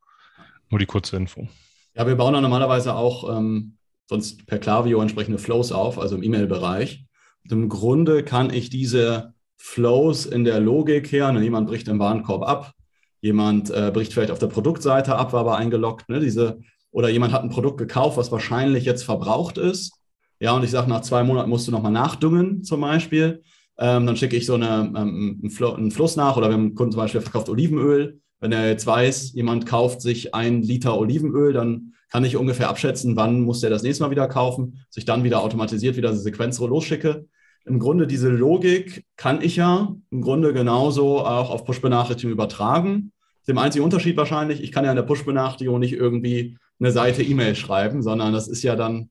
Nur 0.69 0.79
die 0.79 0.85
kurze 0.85 1.17
Info. 1.17 1.47
Ja, 1.95 2.07
wir 2.07 2.15
bauen 2.15 2.33
dann 2.33 2.41
normalerweise 2.41 2.95
auch 2.95 3.37
ähm, 3.37 3.77
sonst 4.07 4.47
per 4.47 4.57
Klaviyo 4.57 5.01
entsprechende 5.01 5.37
Flows 5.37 5.71
auf, 5.71 5.99
also 5.99 6.15
im 6.15 6.23
E-Mail-Bereich. 6.23 7.05
Im 7.49 7.69
Grunde 7.69 8.23
kann 8.23 8.51
ich 8.51 8.69
diese 8.69 9.33
Flows 9.57 10.25
in 10.25 10.45
der 10.45 10.59
Logik 10.59 11.11
her, 11.11 11.31
ne, 11.31 11.43
jemand 11.43 11.67
bricht 11.67 11.87
im 11.87 11.99
Warenkorb 11.99 12.43
ab, 12.43 12.73
jemand 13.21 13.69
äh, 13.69 13.91
bricht 13.93 14.13
vielleicht 14.13 14.31
auf 14.31 14.39
der 14.39 14.47
Produktseite 14.47 15.15
ab, 15.15 15.33
war 15.33 15.41
aber 15.41 15.57
eingeloggt, 15.57 16.09
ne, 16.09 16.19
diese, 16.19 16.59
oder 16.91 17.09
jemand 17.09 17.33
hat 17.33 17.43
ein 17.43 17.49
Produkt 17.49 17.77
gekauft, 17.77 18.17
was 18.17 18.31
wahrscheinlich 18.31 18.85
jetzt 18.85 19.03
verbraucht 19.03 19.57
ist. 19.57 19.99
Ja, 20.39 20.53
und 20.53 20.63
ich 20.63 20.71
sage, 20.71 20.89
nach 20.89 21.01
zwei 21.01 21.23
Monaten 21.23 21.49
musst 21.49 21.67
du 21.67 21.71
nochmal 21.71 21.91
nachdüngen, 21.91 22.63
zum 22.63 22.81
Beispiel. 22.81 23.43
Ähm, 23.77 24.05
dann 24.05 24.17
schicke 24.17 24.35
ich 24.35 24.45
so 24.45 24.55
eine, 24.55 24.91
ähm, 24.95 25.39
einen, 25.41 25.49
Fl 25.49 25.65
einen 25.65 25.91
Fluss 25.91 26.15
nach 26.15 26.37
oder 26.37 26.47
haben 26.47 26.53
einen 26.53 26.75
Kunden 26.75 26.91
zum 26.91 27.01
Beispiel, 27.01 27.21
verkauft 27.21 27.49
Olivenöl. 27.49 28.19
Wenn 28.39 28.51
er 28.51 28.67
jetzt 28.67 28.85
weiß, 28.85 29.33
jemand 29.33 29.65
kauft 29.65 30.01
sich 30.01 30.35
ein 30.35 30.61
Liter 30.61 30.97
Olivenöl, 30.99 31.53
dann 31.53 31.93
kann 32.09 32.25
ich 32.25 32.37
ungefähr 32.37 32.69
abschätzen, 32.69 33.15
wann 33.15 33.41
muss 33.41 33.61
der 33.61 33.69
das 33.69 33.81
nächste 33.81 34.03
Mal 34.03 34.11
wieder 34.11 34.27
kaufen, 34.27 34.85
sich 34.89 35.05
dann 35.05 35.23
wieder 35.23 35.41
automatisiert 35.41 35.95
wieder 35.95 36.11
diese 36.11 36.21
Sequenz 36.21 36.59
losschicke. 36.59 37.25
Im 37.65 37.79
Grunde 37.79 38.05
diese 38.05 38.29
Logik 38.29 39.05
kann 39.15 39.41
ich 39.41 39.55
ja 39.55 39.95
im 40.11 40.21
Grunde 40.21 40.53
genauso 40.53 41.19
auch 41.19 41.49
auf 41.49 41.65
Push-Benachrichtigungen 41.65 42.33
übertragen. 42.33 43.13
Dem 43.47 43.57
einzigen 43.57 43.85
Unterschied 43.85 44.17
wahrscheinlich, 44.17 44.61
ich 44.61 44.71
kann 44.71 44.85
ja 44.85 44.91
in 44.91 44.97
der 44.97 45.03
Push-Benachrichtigung 45.03 45.79
nicht 45.79 45.93
irgendwie 45.93 46.57
eine 46.79 46.91
Seite 46.91 47.23
E-Mail 47.23 47.55
schreiben, 47.55 48.03
sondern 48.03 48.33
das 48.33 48.47
ist 48.47 48.61
ja 48.61 48.75
dann 48.75 49.09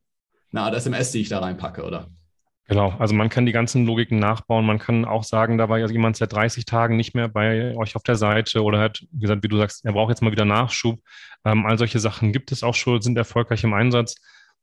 eine 0.53 0.63
Art 0.63 0.75
SMS, 0.75 1.11
die 1.11 1.23
ich 1.23 1.29
da 1.29 1.39
reinpacke, 1.39 1.83
oder? 1.83 2.09
Genau, 2.69 2.91
also 2.99 3.15
man 3.15 3.29
kann 3.29 3.45
die 3.45 3.53
ganzen 3.53 3.87
Logiken 3.87 4.19
nachbauen. 4.19 4.65
Man 4.65 4.79
kann 4.79 5.05
auch 5.05 5.25
sagen, 5.25 5.59
da 5.59 5.69
war 5.69 5.79
ja 5.79 5.89
jemand 5.89 6.17
seit 6.17 6.33
30 6.33 6.65
Tagen 6.65 6.97
nicht 6.97 7.15
mehr 7.15 7.29
bei 7.29 7.77
euch 7.77 7.97
auf 7.97 8.05
der 8.05 8.15
Seite 8.15 8.63
oder 8.63 8.79
hat 8.79 9.05
gesagt, 9.13 9.43
wie 9.43 9.49
du 9.49 9.57
sagst, 9.57 9.85
er 9.85 9.93
braucht 9.93 10.11
jetzt 10.11 10.23
mal 10.23 10.31
wieder 10.31 10.45
Nachschub. 10.45 11.01
Ähm, 11.45 11.67
all 11.67 11.77
solche 11.77 11.99
Sachen 11.99 12.33
gibt 12.33 12.53
es 12.53 12.63
auch 12.63 12.75
schon, 12.75 13.03
sind 13.03 13.19
erfolgreich 13.19 13.65
im 13.65 13.75
Einsatz. 13.75 14.15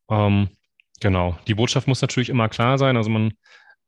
Ähm, 0.09 0.49
genau, 1.01 1.37
die 1.47 1.55
Botschaft 1.55 1.87
muss 1.87 2.01
natürlich 2.01 2.29
immer 2.29 2.47
klar 2.47 2.77
sein. 2.77 2.95
Also 2.95 3.09
man 3.09 3.33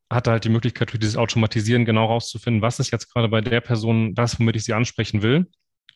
hat 0.09 0.27
halt 0.27 0.43
die 0.43 0.49
Möglichkeit, 0.49 0.91
durch 0.91 0.99
dieses 0.99 1.15
Automatisieren 1.15 1.85
genau 1.85 2.05
rauszufinden, 2.05 2.61
was 2.61 2.79
ist 2.79 2.91
jetzt 2.91 3.11
gerade 3.13 3.29
bei 3.29 3.39
der 3.39 3.61
Person 3.61 4.13
das, 4.13 4.39
womit 4.39 4.57
ich 4.57 4.65
sie 4.65 4.73
ansprechen 4.73 5.21
will. 5.21 5.47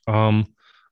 Ähm, 0.08 0.48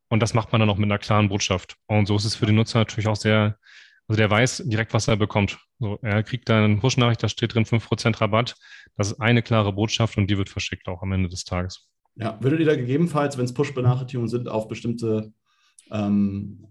und 0.10 0.20
das 0.20 0.34
macht 0.34 0.52
man 0.52 0.60
dann 0.60 0.70
auch 0.70 0.78
mit 0.78 0.86
einer 0.86 1.00
klaren 1.00 1.30
Botschaft. 1.30 1.78
Und 1.88 2.06
so 2.06 2.18
ist 2.18 2.26
es 2.26 2.36
für 2.36 2.46
den 2.46 2.56
Nutzer 2.56 2.80
natürlich 2.80 3.08
auch 3.08 3.16
sehr 3.16 3.58
also 4.08 4.18
der 4.18 4.30
weiß 4.30 4.64
direkt, 4.66 4.94
was 4.94 5.08
er 5.08 5.16
bekommt. 5.16 5.58
So, 5.80 5.98
er 6.02 6.24
kriegt 6.24 6.50
da 6.50 6.64
eine 6.64 6.78
Push-Nachricht, 6.78 7.24
da 7.24 7.30
steht 7.30 7.54
drin 7.54 7.66
5% 7.66 8.20
Rabatt. 8.20 8.56
Das 8.98 9.12
ist 9.12 9.22
eine 9.22 9.42
klare 9.42 9.74
Botschaft 9.74 10.18
und 10.18 10.30
die 10.30 10.38
wird 10.38 10.50
verschickt 10.50 10.88
auch 10.88 11.02
am 11.02 11.14
Ende 11.14 11.30
des 11.30 11.46
Tages. 11.46 11.88
Ja, 12.16 12.38
würdet 12.42 12.60
ihr 12.60 12.66
da 12.66 12.76
gegebenenfalls, 12.76 13.38
wenn 13.38 13.46
es 13.46 13.54
Push-Benachrichtigungen 13.54 14.30
sind, 14.30 14.50
auf 14.50 14.68
bestimmte, 14.68 15.32
ähm, 15.90 16.68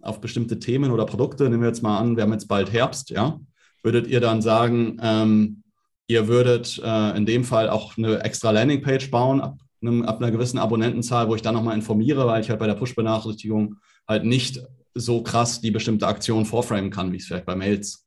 auf 0.00 0.20
bestimmte 0.20 0.58
Themen 0.58 0.90
oder 0.90 1.06
Produkte, 1.06 1.44
nehmen 1.44 1.62
wir 1.62 1.68
jetzt 1.68 1.82
mal 1.82 1.98
an, 1.98 2.16
wir 2.16 2.24
haben 2.24 2.32
jetzt 2.32 2.48
bald 2.48 2.72
Herbst, 2.72 3.10
ja, 3.10 3.38
würdet 3.82 4.08
ihr 4.08 4.20
dann 4.20 4.42
sagen, 4.42 4.98
ähm, 5.02 5.62
ihr 6.08 6.26
würdet 6.26 6.80
äh, 6.84 7.16
in 7.16 7.24
dem 7.24 7.44
Fall 7.44 7.68
auch 7.68 7.96
eine 7.96 8.24
extra 8.24 8.50
Landingpage 8.50 9.10
bauen, 9.10 9.40
ab, 9.40 9.58
einem, 9.80 10.02
ab 10.02 10.20
einer 10.20 10.32
gewissen 10.32 10.58
Abonnentenzahl, 10.58 11.28
wo 11.28 11.36
ich 11.36 11.42
dann 11.42 11.54
nochmal 11.54 11.76
informiere, 11.76 12.26
weil 12.26 12.40
ich 12.40 12.50
halt 12.50 12.58
bei 12.58 12.66
der 12.66 12.74
Push-Benachrichtigung 12.74 13.76
halt 14.08 14.24
nicht 14.24 14.60
so 14.94 15.22
krass 15.22 15.60
die 15.60 15.70
bestimmte 15.70 16.06
Aktion 16.06 16.44
vorframen 16.44 16.90
kann, 16.90 17.12
wie 17.12 17.16
es 17.16 17.26
vielleicht 17.26 17.46
bei 17.46 17.56
Mails 17.56 18.06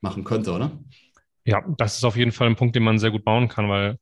machen 0.00 0.24
könnte, 0.24 0.52
oder? 0.52 0.78
Ja, 1.44 1.64
das 1.76 1.96
ist 1.96 2.04
auf 2.04 2.16
jeden 2.16 2.32
Fall 2.32 2.48
ein 2.48 2.56
Punkt, 2.56 2.76
den 2.76 2.82
man 2.82 2.98
sehr 2.98 3.10
gut 3.10 3.24
bauen 3.24 3.48
kann, 3.48 3.68
weil 3.68 3.98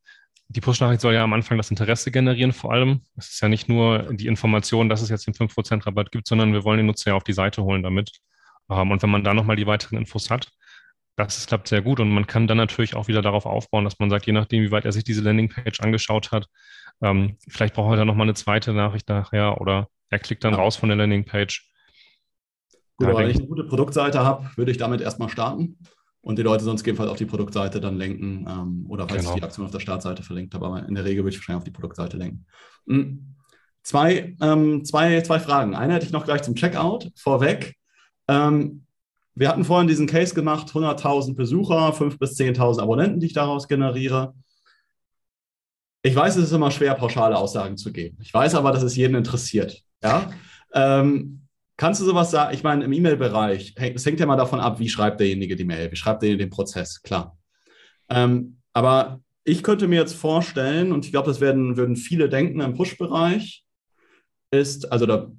die 0.48 0.60
Push-Nachricht 0.60 1.00
soll 1.00 1.14
ja 1.14 1.22
am 1.22 1.32
Anfang 1.32 1.56
das 1.58 1.70
Interesse 1.70 2.10
generieren 2.10 2.52
vor 2.52 2.72
allem. 2.72 3.02
Es 3.16 3.30
ist 3.30 3.40
ja 3.40 3.48
nicht 3.48 3.68
nur 3.68 4.12
die 4.12 4.26
Information, 4.26 4.88
dass 4.88 5.00
es 5.00 5.08
jetzt 5.08 5.26
den 5.26 5.34
5% 5.34 5.86
Rabatt 5.86 6.10
gibt, 6.10 6.26
sondern 6.26 6.52
wir 6.52 6.64
wollen 6.64 6.78
den 6.78 6.86
Nutzer 6.86 7.12
ja 7.12 7.16
auf 7.16 7.24
die 7.24 7.32
Seite 7.32 7.62
holen 7.62 7.82
damit. 7.82 8.10
Ähm, 8.68 8.90
und 8.90 9.02
wenn 9.02 9.10
man 9.10 9.22
da 9.22 9.32
nochmal 9.32 9.56
die 9.56 9.66
weiteren 9.66 9.98
Infos 9.98 10.28
hat, 10.28 10.48
das 11.16 11.46
klappt 11.46 11.68
sehr 11.68 11.82
gut 11.82 12.00
und 12.00 12.10
man 12.10 12.26
kann 12.26 12.46
dann 12.46 12.56
natürlich 12.56 12.94
auch 12.94 13.06
wieder 13.06 13.22
darauf 13.22 13.46
aufbauen, 13.46 13.84
dass 13.84 13.98
man 13.98 14.10
sagt, 14.10 14.26
je 14.26 14.32
nachdem, 14.32 14.62
wie 14.62 14.70
weit 14.70 14.84
er 14.84 14.92
sich 14.92 15.04
diese 15.04 15.20
Landingpage 15.22 15.80
angeschaut 15.80 16.32
hat, 16.32 16.46
ähm, 17.02 17.36
vielleicht 17.48 17.74
braucht 17.74 17.92
er 17.92 17.96
dann 17.96 18.06
nochmal 18.06 18.26
eine 18.26 18.34
zweite 18.34 18.72
Nachricht 18.72 19.08
nachher 19.08 19.60
oder 19.60 19.88
er 20.08 20.18
klickt 20.18 20.44
dann 20.44 20.54
raus 20.54 20.76
von 20.76 20.88
der 20.88 20.96
Landingpage. 20.96 21.69
Gut, 23.00 23.08
aber 23.08 23.20
wenn 23.20 23.30
ich 23.30 23.38
eine 23.38 23.46
gute 23.46 23.64
Produktseite 23.64 24.20
habe, 24.20 24.50
würde 24.56 24.70
ich 24.70 24.76
damit 24.76 25.00
erstmal 25.00 25.30
starten 25.30 25.78
und 26.20 26.38
die 26.38 26.42
Leute 26.42 26.64
sonst 26.64 26.82
gegebenenfalls 26.82 27.10
auf 27.10 27.16
die 27.16 27.24
Produktseite 27.24 27.80
dann 27.80 27.96
lenken 27.96 28.46
ähm, 28.46 28.84
oder 28.90 29.08
falls 29.08 29.22
genau. 29.22 29.34
ich 29.34 29.40
die 29.40 29.42
Aktion 29.42 29.64
auf 29.64 29.72
der 29.72 29.80
Startseite 29.80 30.22
verlinkt 30.22 30.54
habe, 30.54 30.66
aber 30.66 30.86
in 30.86 30.94
der 30.94 31.06
Regel 31.06 31.24
würde 31.24 31.34
ich 31.34 31.40
wahrscheinlich 31.40 31.60
auf 31.60 31.64
die 31.64 31.70
Produktseite 31.70 32.18
lenken. 32.18 32.44
Mhm. 32.84 33.36
Zwei, 33.82 34.36
ähm, 34.42 34.84
zwei, 34.84 35.22
zwei 35.22 35.40
Fragen. 35.40 35.74
Eine 35.74 35.94
hätte 35.94 36.04
ich 36.04 36.12
noch 36.12 36.26
gleich 36.26 36.42
zum 36.42 36.54
Checkout 36.54 37.10
vorweg. 37.16 37.74
Ähm, 38.28 38.84
wir 39.34 39.48
hatten 39.48 39.64
vorhin 39.64 39.88
diesen 39.88 40.06
Case 40.06 40.34
gemacht, 40.34 40.68
100.000 40.68 41.34
Besucher, 41.34 41.94
5.000 41.94 42.18
bis 42.18 42.38
10.000 42.38 42.82
Abonnenten, 42.82 43.20
die 43.20 43.28
ich 43.28 43.32
daraus 43.32 43.66
generiere. 43.66 44.34
Ich 46.02 46.14
weiß, 46.14 46.36
es 46.36 46.44
ist 46.44 46.52
immer 46.52 46.70
schwer, 46.70 46.94
pauschale 46.94 47.38
Aussagen 47.38 47.78
zu 47.78 47.90
geben. 47.90 48.18
Ich 48.20 48.34
weiß 48.34 48.54
aber, 48.56 48.72
dass 48.72 48.82
es 48.82 48.96
jeden 48.96 49.14
interessiert. 49.14 49.82
Ja? 50.02 50.30
Ähm, 50.74 51.39
Kannst 51.80 51.98
du 51.98 52.04
sowas 52.04 52.30
sagen? 52.30 52.52
Ich 52.52 52.62
meine, 52.62 52.84
im 52.84 52.92
E-Mail-Bereich, 52.92 53.74
es 53.74 54.04
hängt 54.04 54.20
ja 54.20 54.26
mal 54.26 54.36
davon 54.36 54.60
ab, 54.60 54.78
wie 54.80 54.90
schreibt 54.90 55.18
derjenige 55.18 55.56
die 55.56 55.64
Mail, 55.64 55.90
wie 55.90 55.96
schreibt 55.96 56.20
derjenige 56.20 56.44
den 56.44 56.50
Prozess, 56.50 57.00
klar. 57.00 57.38
Ähm, 58.10 58.58
aber 58.74 59.22
ich 59.44 59.62
könnte 59.62 59.88
mir 59.88 59.98
jetzt 59.98 60.14
vorstellen, 60.14 60.92
und 60.92 61.06
ich 61.06 61.10
glaube, 61.10 61.28
das 61.28 61.40
werden, 61.40 61.78
würden 61.78 61.96
viele 61.96 62.28
denken 62.28 62.60
im 62.60 62.74
Push-Bereich, 62.74 63.64
ist, 64.50 64.92
also 64.92 65.06
da, 65.06 65.32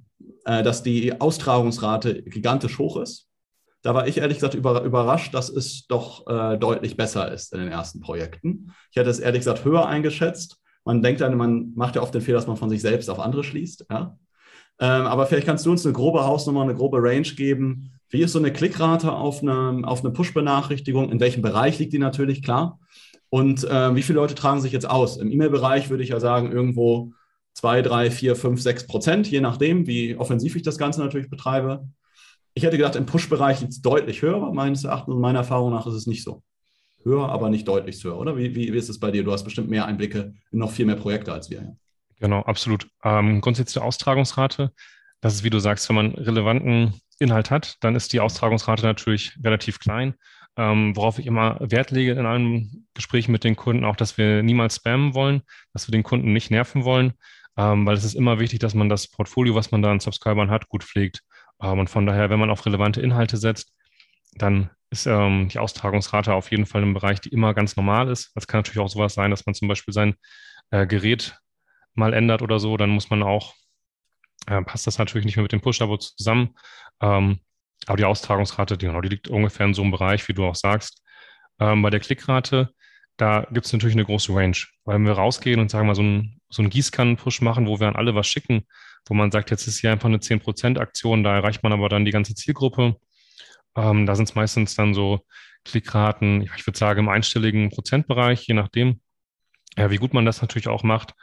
äh, 0.44 0.64
dass 0.64 0.82
die 0.82 1.20
Austragungsrate 1.20 2.24
gigantisch 2.24 2.76
hoch 2.76 2.96
ist. 2.96 3.28
Da 3.82 3.94
war 3.94 4.08
ich 4.08 4.18
ehrlich 4.18 4.38
gesagt 4.38 4.54
über, 4.54 4.82
überrascht, 4.82 5.34
dass 5.34 5.48
es 5.48 5.86
doch 5.86 6.26
äh, 6.26 6.58
deutlich 6.58 6.96
besser 6.96 7.30
ist 7.30 7.52
in 7.52 7.60
den 7.60 7.68
ersten 7.68 8.00
Projekten. 8.00 8.72
Ich 8.90 8.96
hätte 8.96 9.10
es 9.10 9.20
ehrlich 9.20 9.42
gesagt 9.42 9.64
höher 9.64 9.86
eingeschätzt. 9.86 10.58
Man 10.84 11.02
denkt 11.02 11.20
dann, 11.20 11.36
man 11.36 11.72
macht 11.76 11.94
ja 11.94 12.02
oft 12.02 12.12
den 12.12 12.20
Fehler, 12.20 12.38
dass 12.38 12.48
man 12.48 12.56
von 12.56 12.68
sich 12.68 12.80
selbst 12.80 13.08
auf 13.08 13.20
andere 13.20 13.44
schließt. 13.44 13.86
Ja? 13.88 14.18
Ähm, 14.82 15.06
aber 15.06 15.26
vielleicht 15.26 15.46
kannst 15.46 15.64
du 15.64 15.70
uns 15.70 15.86
eine 15.86 15.92
grobe 15.92 16.24
Hausnummer, 16.24 16.62
eine 16.62 16.74
grobe 16.74 17.00
Range 17.00 17.22
geben. 17.22 17.92
Wie 18.08 18.20
ist 18.20 18.32
so 18.32 18.40
eine 18.40 18.52
Klickrate 18.52 19.12
auf 19.12 19.40
eine, 19.40 19.86
auf 19.86 20.00
eine 20.00 20.12
Push-Benachrichtigung? 20.12 21.08
In 21.12 21.20
welchem 21.20 21.40
Bereich 21.40 21.78
liegt 21.78 21.92
die 21.92 22.00
natürlich, 22.00 22.42
klar? 22.42 22.80
Und 23.30 23.62
äh, 23.62 23.94
wie 23.94 24.02
viele 24.02 24.18
Leute 24.18 24.34
tragen 24.34 24.60
sich 24.60 24.72
jetzt 24.72 24.90
aus? 24.90 25.18
Im 25.18 25.30
E-Mail-Bereich 25.30 25.88
würde 25.88 26.02
ich 26.02 26.08
ja 26.08 26.18
sagen, 26.18 26.50
irgendwo 26.50 27.12
2, 27.54 27.80
3, 27.80 28.10
4, 28.10 28.34
5, 28.34 28.60
6 28.60 28.86
Prozent, 28.88 29.30
je 29.30 29.40
nachdem, 29.40 29.86
wie 29.86 30.16
offensiv 30.16 30.56
ich 30.56 30.62
das 30.62 30.78
Ganze 30.78 31.00
natürlich 31.00 31.30
betreibe. 31.30 31.88
Ich 32.54 32.64
hätte 32.64 32.76
gedacht, 32.76 32.96
im 32.96 33.06
Push-Bereich 33.06 33.60
liegt 33.60 33.74
es 33.74 33.82
deutlich 33.82 34.20
höher, 34.20 34.34
aber 34.34 34.52
meines 34.52 34.82
Erachtens 34.82 35.14
und 35.14 35.20
meiner 35.20 35.38
Erfahrung 35.38 35.70
nach 35.70 35.86
ist 35.86 35.94
es 35.94 36.08
nicht 36.08 36.24
so. 36.24 36.42
Höher, 37.04 37.28
aber 37.28 37.50
nicht 37.50 37.68
deutlich 37.68 38.02
höher, 38.02 38.18
oder? 38.18 38.36
Wie, 38.36 38.56
wie, 38.56 38.72
wie 38.72 38.78
ist 38.78 38.88
es 38.88 38.98
bei 38.98 39.12
dir? 39.12 39.22
Du 39.22 39.30
hast 39.30 39.44
bestimmt 39.44 39.70
mehr 39.70 39.86
Einblicke 39.86 40.34
in 40.50 40.58
noch 40.58 40.72
viel 40.72 40.86
mehr 40.86 40.96
Projekte 40.96 41.32
als 41.32 41.50
wir. 41.50 41.76
Genau, 42.22 42.42
absolut. 42.42 42.86
Ähm, 43.02 43.40
grundsätzlich 43.40 43.82
Austragungsrate, 43.82 44.72
das 45.20 45.34
ist, 45.34 45.42
wie 45.42 45.50
du 45.50 45.58
sagst, 45.58 45.88
wenn 45.88 45.96
man 45.96 46.12
relevanten 46.12 46.94
Inhalt 47.18 47.50
hat, 47.50 47.78
dann 47.80 47.96
ist 47.96 48.12
die 48.12 48.20
Austragungsrate 48.20 48.84
natürlich 48.84 49.36
relativ 49.42 49.80
klein. 49.80 50.14
Ähm, 50.56 50.94
worauf 50.94 51.18
ich 51.18 51.26
immer 51.26 51.56
Wert 51.60 51.90
lege 51.90 52.12
in 52.12 52.24
einem 52.26 52.86
Gespräch 52.94 53.26
mit 53.26 53.42
den 53.42 53.56
Kunden, 53.56 53.84
auch, 53.84 53.96
dass 53.96 54.18
wir 54.18 54.44
niemals 54.44 54.76
spammen 54.76 55.14
wollen, 55.14 55.42
dass 55.72 55.88
wir 55.88 55.92
den 55.92 56.04
Kunden 56.04 56.32
nicht 56.32 56.52
nerven 56.52 56.84
wollen, 56.84 57.14
ähm, 57.56 57.86
weil 57.86 57.96
es 57.96 58.04
ist 58.04 58.14
immer 58.14 58.38
wichtig, 58.38 58.60
dass 58.60 58.74
man 58.74 58.88
das 58.88 59.08
Portfolio, 59.08 59.56
was 59.56 59.72
man 59.72 59.82
da 59.82 59.90
an 59.90 59.98
Subscribern 59.98 60.50
hat, 60.50 60.68
gut 60.68 60.84
pflegt. 60.84 61.22
Ähm, 61.60 61.80
und 61.80 61.90
von 61.90 62.06
daher, 62.06 62.30
wenn 62.30 62.38
man 62.38 62.50
auf 62.50 62.64
relevante 62.66 63.00
Inhalte 63.00 63.36
setzt, 63.36 63.72
dann 64.34 64.70
ist 64.90 65.06
ähm, 65.06 65.48
die 65.48 65.58
Austragungsrate 65.58 66.34
auf 66.34 66.52
jeden 66.52 66.66
Fall 66.66 66.84
im 66.84 66.94
Bereich, 66.94 67.20
die 67.20 67.30
immer 67.30 67.52
ganz 67.52 67.74
normal 67.74 68.08
ist. 68.08 68.30
Das 68.36 68.46
kann 68.46 68.60
natürlich 68.60 68.78
auch 68.78 68.88
sowas 68.88 69.14
sein, 69.14 69.32
dass 69.32 69.44
man 69.44 69.56
zum 69.56 69.66
Beispiel 69.66 69.92
sein 69.92 70.14
äh, 70.70 70.86
Gerät 70.86 71.36
mal 71.94 72.14
ändert 72.14 72.42
oder 72.42 72.58
so, 72.58 72.76
dann 72.76 72.90
muss 72.90 73.10
man 73.10 73.22
auch, 73.22 73.54
äh, 74.46 74.62
passt 74.62 74.86
das 74.86 74.98
natürlich 74.98 75.24
nicht 75.24 75.36
mehr 75.36 75.42
mit 75.42 75.52
dem 75.52 75.60
Push-Abo 75.60 75.96
zusammen. 75.98 76.54
Ähm, 77.00 77.40
aber 77.86 77.96
die 77.96 78.04
Austragungsrate, 78.04 78.78
die, 78.78 78.86
genau, 78.86 79.00
die 79.00 79.08
liegt 79.08 79.28
ungefähr 79.28 79.66
in 79.66 79.74
so 79.74 79.82
einem 79.82 79.90
Bereich, 79.90 80.28
wie 80.28 80.34
du 80.34 80.44
auch 80.44 80.54
sagst. 80.54 81.02
Ähm, 81.58 81.82
bei 81.82 81.90
der 81.90 82.00
Klickrate 82.00 82.72
da 83.16 83.46
gibt 83.52 83.66
es 83.66 83.72
natürlich 83.72 83.94
eine 83.94 84.04
große 84.04 84.34
Range. 84.34 84.56
Weil 84.84 84.96
wenn 84.96 85.06
wir 85.06 85.12
rausgehen 85.12 85.60
und 85.60 85.70
sagen 85.70 85.86
wir 85.86 85.94
so 85.94 86.02
einen, 86.02 86.40
so 86.48 86.62
Gießkannen-Push 86.62 87.40
machen, 87.40 87.66
wo 87.66 87.78
wir 87.78 87.88
an 87.88 87.96
alle 87.96 88.14
was 88.14 88.26
schicken, 88.26 88.66
wo 89.06 89.14
man 89.14 89.30
sagt, 89.30 89.50
jetzt 89.50 89.66
ist 89.66 89.80
hier 89.80 89.92
einfach 89.92 90.08
eine 90.08 90.18
10%-Aktion, 90.18 91.22
da 91.22 91.36
erreicht 91.36 91.62
man 91.62 91.72
aber 91.72 91.88
dann 91.88 92.04
die 92.04 92.10
ganze 92.10 92.34
Zielgruppe. 92.34 92.96
Ähm, 93.76 94.06
da 94.06 94.14
sind 94.14 94.28
es 94.28 94.34
meistens 94.34 94.74
dann 94.74 94.94
so 94.94 95.20
Klickraten, 95.64 96.42
ich 96.42 96.66
würde 96.66 96.78
sagen, 96.78 97.00
im 97.00 97.08
einstelligen 97.08 97.70
Prozentbereich, 97.70 98.46
je 98.46 98.54
nachdem, 98.54 99.00
ja, 99.76 99.90
wie 99.90 99.96
gut 99.96 100.14
man 100.14 100.26
das 100.26 100.42
natürlich 100.42 100.68
auch 100.68 100.82
macht 100.82 101.14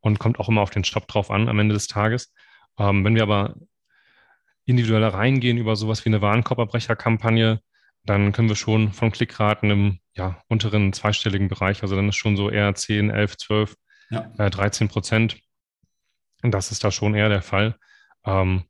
und 0.00 0.18
kommt 0.18 0.38
auch 0.38 0.48
immer 0.48 0.62
auf 0.62 0.70
den 0.70 0.84
Shop 0.84 1.08
drauf 1.08 1.30
an 1.30 1.48
am 1.48 1.58
Ende 1.58 1.74
des 1.74 1.88
Tages. 1.88 2.32
Ähm, 2.78 3.04
wenn 3.04 3.14
wir 3.14 3.22
aber 3.22 3.54
individueller 4.66 5.14
reingehen 5.14 5.58
über 5.58 5.76
sowas 5.76 6.04
wie 6.04 6.08
eine 6.08 6.22
Warenkorbabbrecherkampagne, 6.22 7.60
dann 8.04 8.32
können 8.32 8.48
wir 8.48 8.56
schon 8.56 8.92
von 8.92 9.12
Klickraten 9.12 9.70
im 9.70 9.98
ja, 10.14 10.40
unteren 10.48 10.92
zweistelligen 10.92 11.48
Bereich, 11.48 11.82
also 11.82 11.96
dann 11.96 12.08
ist 12.08 12.16
schon 12.16 12.36
so 12.36 12.50
eher 12.50 12.74
10, 12.74 13.10
11, 13.10 13.36
12, 13.36 13.76
ja. 14.10 14.32
äh, 14.38 14.50
13 14.50 14.88
Prozent. 14.88 15.38
Und 16.42 16.52
das 16.52 16.70
ist 16.70 16.84
da 16.84 16.90
schon 16.90 17.14
eher 17.14 17.28
der 17.28 17.42
Fall, 17.42 17.76
ähm, 18.24 18.64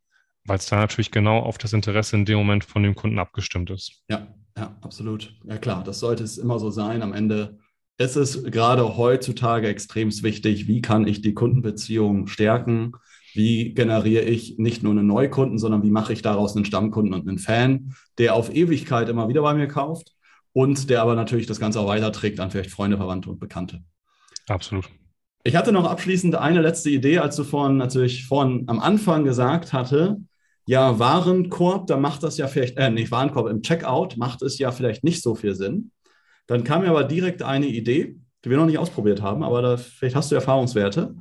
weil 0.44 0.58
es 0.58 0.66
da 0.66 0.76
natürlich 0.76 1.10
genau 1.10 1.40
auf 1.40 1.58
das 1.58 1.72
Interesse 1.72 2.16
in 2.16 2.24
dem 2.24 2.38
Moment 2.38 2.64
von 2.64 2.82
dem 2.82 2.94
Kunden 2.94 3.18
abgestimmt 3.18 3.70
ist. 3.70 4.02
Ja, 4.08 4.26
ja, 4.56 4.76
absolut. 4.80 5.34
Ja 5.44 5.58
klar, 5.58 5.84
das 5.84 6.00
sollte 6.00 6.24
es 6.24 6.38
immer 6.38 6.58
so 6.58 6.70
sein. 6.70 7.02
Am 7.02 7.12
Ende 7.12 7.58
ist 7.98 8.16
es 8.16 8.42
gerade 8.44 8.96
heutzutage 8.96 9.68
extrem 9.68 10.10
wichtig, 10.22 10.68
wie 10.68 10.82
kann 10.82 11.06
ich 11.06 11.22
die 11.22 11.34
Kundenbeziehung 11.34 12.26
stärken 12.26 12.92
wie 13.36 13.74
generiere 13.74 14.24
ich 14.24 14.58
nicht 14.58 14.82
nur 14.82 14.92
einen 14.92 15.06
Neukunden, 15.06 15.58
sondern 15.58 15.82
wie 15.82 15.90
mache 15.90 16.12
ich 16.12 16.22
daraus 16.22 16.56
einen 16.56 16.64
Stammkunden 16.64 17.14
und 17.14 17.28
einen 17.28 17.38
Fan, 17.38 17.94
der 18.18 18.34
auf 18.34 18.52
Ewigkeit 18.54 19.08
immer 19.08 19.28
wieder 19.28 19.42
bei 19.42 19.54
mir 19.54 19.68
kauft 19.68 20.12
und 20.52 20.90
der 20.90 21.02
aber 21.02 21.14
natürlich 21.14 21.46
das 21.46 21.60
Ganze 21.60 21.80
auch 21.80 21.86
weiterträgt 21.86 22.40
an 22.40 22.50
vielleicht 22.50 22.70
Freunde, 22.70 22.96
Verwandte 22.96 23.30
und 23.30 23.38
Bekannte. 23.38 23.82
Absolut. 24.48 24.88
Ich 25.44 25.54
hatte 25.54 25.70
noch 25.70 25.84
abschließend 25.84 26.34
eine 26.34 26.60
letzte 26.60 26.90
Idee, 26.90 27.18
als 27.18 27.36
du 27.36 27.44
vorhin 27.44 27.76
natürlich 27.76 28.26
vorhin 28.26 28.64
am 28.66 28.80
Anfang 28.80 29.24
gesagt 29.24 29.72
hatte, 29.72 30.16
ja, 30.68 30.98
Warenkorb, 30.98 31.86
da 31.86 31.96
macht 31.96 32.24
das 32.24 32.38
ja 32.38 32.48
vielleicht, 32.48 32.76
äh, 32.76 32.90
nicht 32.90 33.12
Warenkorb, 33.12 33.48
im 33.48 33.62
Checkout 33.62 34.16
macht 34.16 34.42
es 34.42 34.58
ja 34.58 34.72
vielleicht 34.72 35.04
nicht 35.04 35.22
so 35.22 35.36
viel 35.36 35.54
Sinn. 35.54 35.92
Dann 36.46 36.64
kam 36.64 36.82
mir 36.82 36.90
aber 36.90 37.04
direkt 37.04 37.42
eine 37.42 37.66
Idee, 37.66 38.16
die 38.44 38.50
wir 38.50 38.56
noch 38.56 38.66
nicht 38.66 38.78
ausprobiert 38.78 39.22
haben, 39.22 39.42
aber 39.42 39.62
da, 39.62 39.76
vielleicht 39.76 40.14
hast 40.14 40.30
du 40.30 40.36
Erfahrungswerte. 40.36 41.16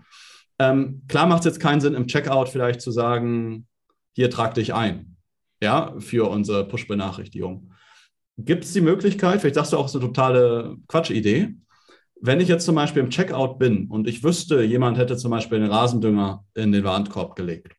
Ähm, 0.60 1.02
klar 1.08 1.28
macht 1.28 1.40
es 1.40 1.46
jetzt 1.46 1.60
keinen 1.60 1.82
Sinn, 1.82 1.96
im 1.96 2.08
Checkout 2.08 2.50
vielleicht 2.50 2.82
zu 2.82 2.92
sagen, 2.92 3.68
hier 4.14 4.30
trag 4.30 4.54
dich 4.54 4.74
ein, 4.74 5.18
ja, 5.62 5.96
für 6.00 6.30
unsere 6.30 6.68
Push-Benachrichtigung. 6.68 7.72
Gibt 8.38 8.64
es 8.66 8.74
die 8.74 8.82
Möglichkeit, 8.82 9.42
vielleicht 9.42 9.56
sagst 9.56 9.74
du 9.74 9.78
auch 9.78 9.88
so 9.88 10.00
eine 10.00 10.08
totale 10.08 10.78
Quatschidee, 10.88 11.56
wenn 12.22 12.40
ich 12.40 12.48
jetzt 12.48 12.66
zum 12.66 12.76
Beispiel 12.76 13.04
im 13.04 13.10
Checkout 13.10 13.60
bin 13.60 13.88
und 13.90 14.08
ich 14.08 14.24
wüsste, 14.24 14.64
jemand 14.64 14.98
hätte 14.98 15.18
zum 15.18 15.32
Beispiel 15.32 15.58
einen 15.58 15.72
Rasendünger 15.72 16.46
in 16.54 16.72
den 16.72 16.84
Warenkorb 16.84 17.36
gelegt, 17.36 17.76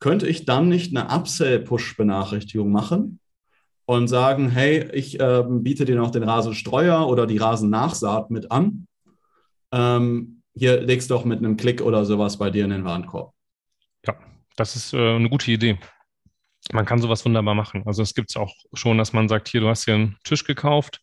könnte 0.00 0.26
ich 0.26 0.44
dann 0.44 0.68
nicht 0.68 0.96
eine 0.96 1.08
Upsell-Push-Benachrichtigung 1.14 2.70
machen 2.70 3.20
und 3.86 4.08
sagen, 4.08 4.50
hey, 4.50 4.88
ich 4.92 5.18
äh, 5.20 5.44
biete 5.48 5.84
dir 5.84 5.96
noch 5.96 6.10
den 6.10 6.24
Rasenstreuer 6.24 7.06
oder 7.06 7.26
die 7.26 7.38
Rasennachsaat 7.38 8.30
mit 8.30 8.50
an. 8.50 8.86
Ähm, 9.72 10.42
hier 10.54 10.80
legst 10.80 11.08
du 11.08 11.14
doch 11.14 11.24
mit 11.24 11.38
einem 11.38 11.56
Klick 11.56 11.80
oder 11.80 12.04
sowas 12.04 12.36
bei 12.36 12.50
dir 12.50 12.64
in 12.64 12.70
den 12.70 12.84
Warenkorb. 12.84 13.32
Ja, 14.06 14.16
das 14.56 14.74
ist 14.74 14.92
äh, 14.92 15.14
eine 15.14 15.30
gute 15.30 15.50
Idee. 15.50 15.78
Man 16.72 16.84
kann 16.84 16.98
sowas 16.98 17.24
wunderbar 17.24 17.54
machen. 17.54 17.84
Also 17.86 18.02
es 18.02 18.14
gibt 18.14 18.30
es 18.30 18.36
auch 18.36 18.52
schon, 18.72 18.98
dass 18.98 19.12
man 19.12 19.28
sagt, 19.28 19.48
hier, 19.48 19.60
du 19.60 19.68
hast 19.68 19.84
hier 19.84 19.94
einen 19.94 20.16
Tisch 20.24 20.44
gekauft, 20.44 21.00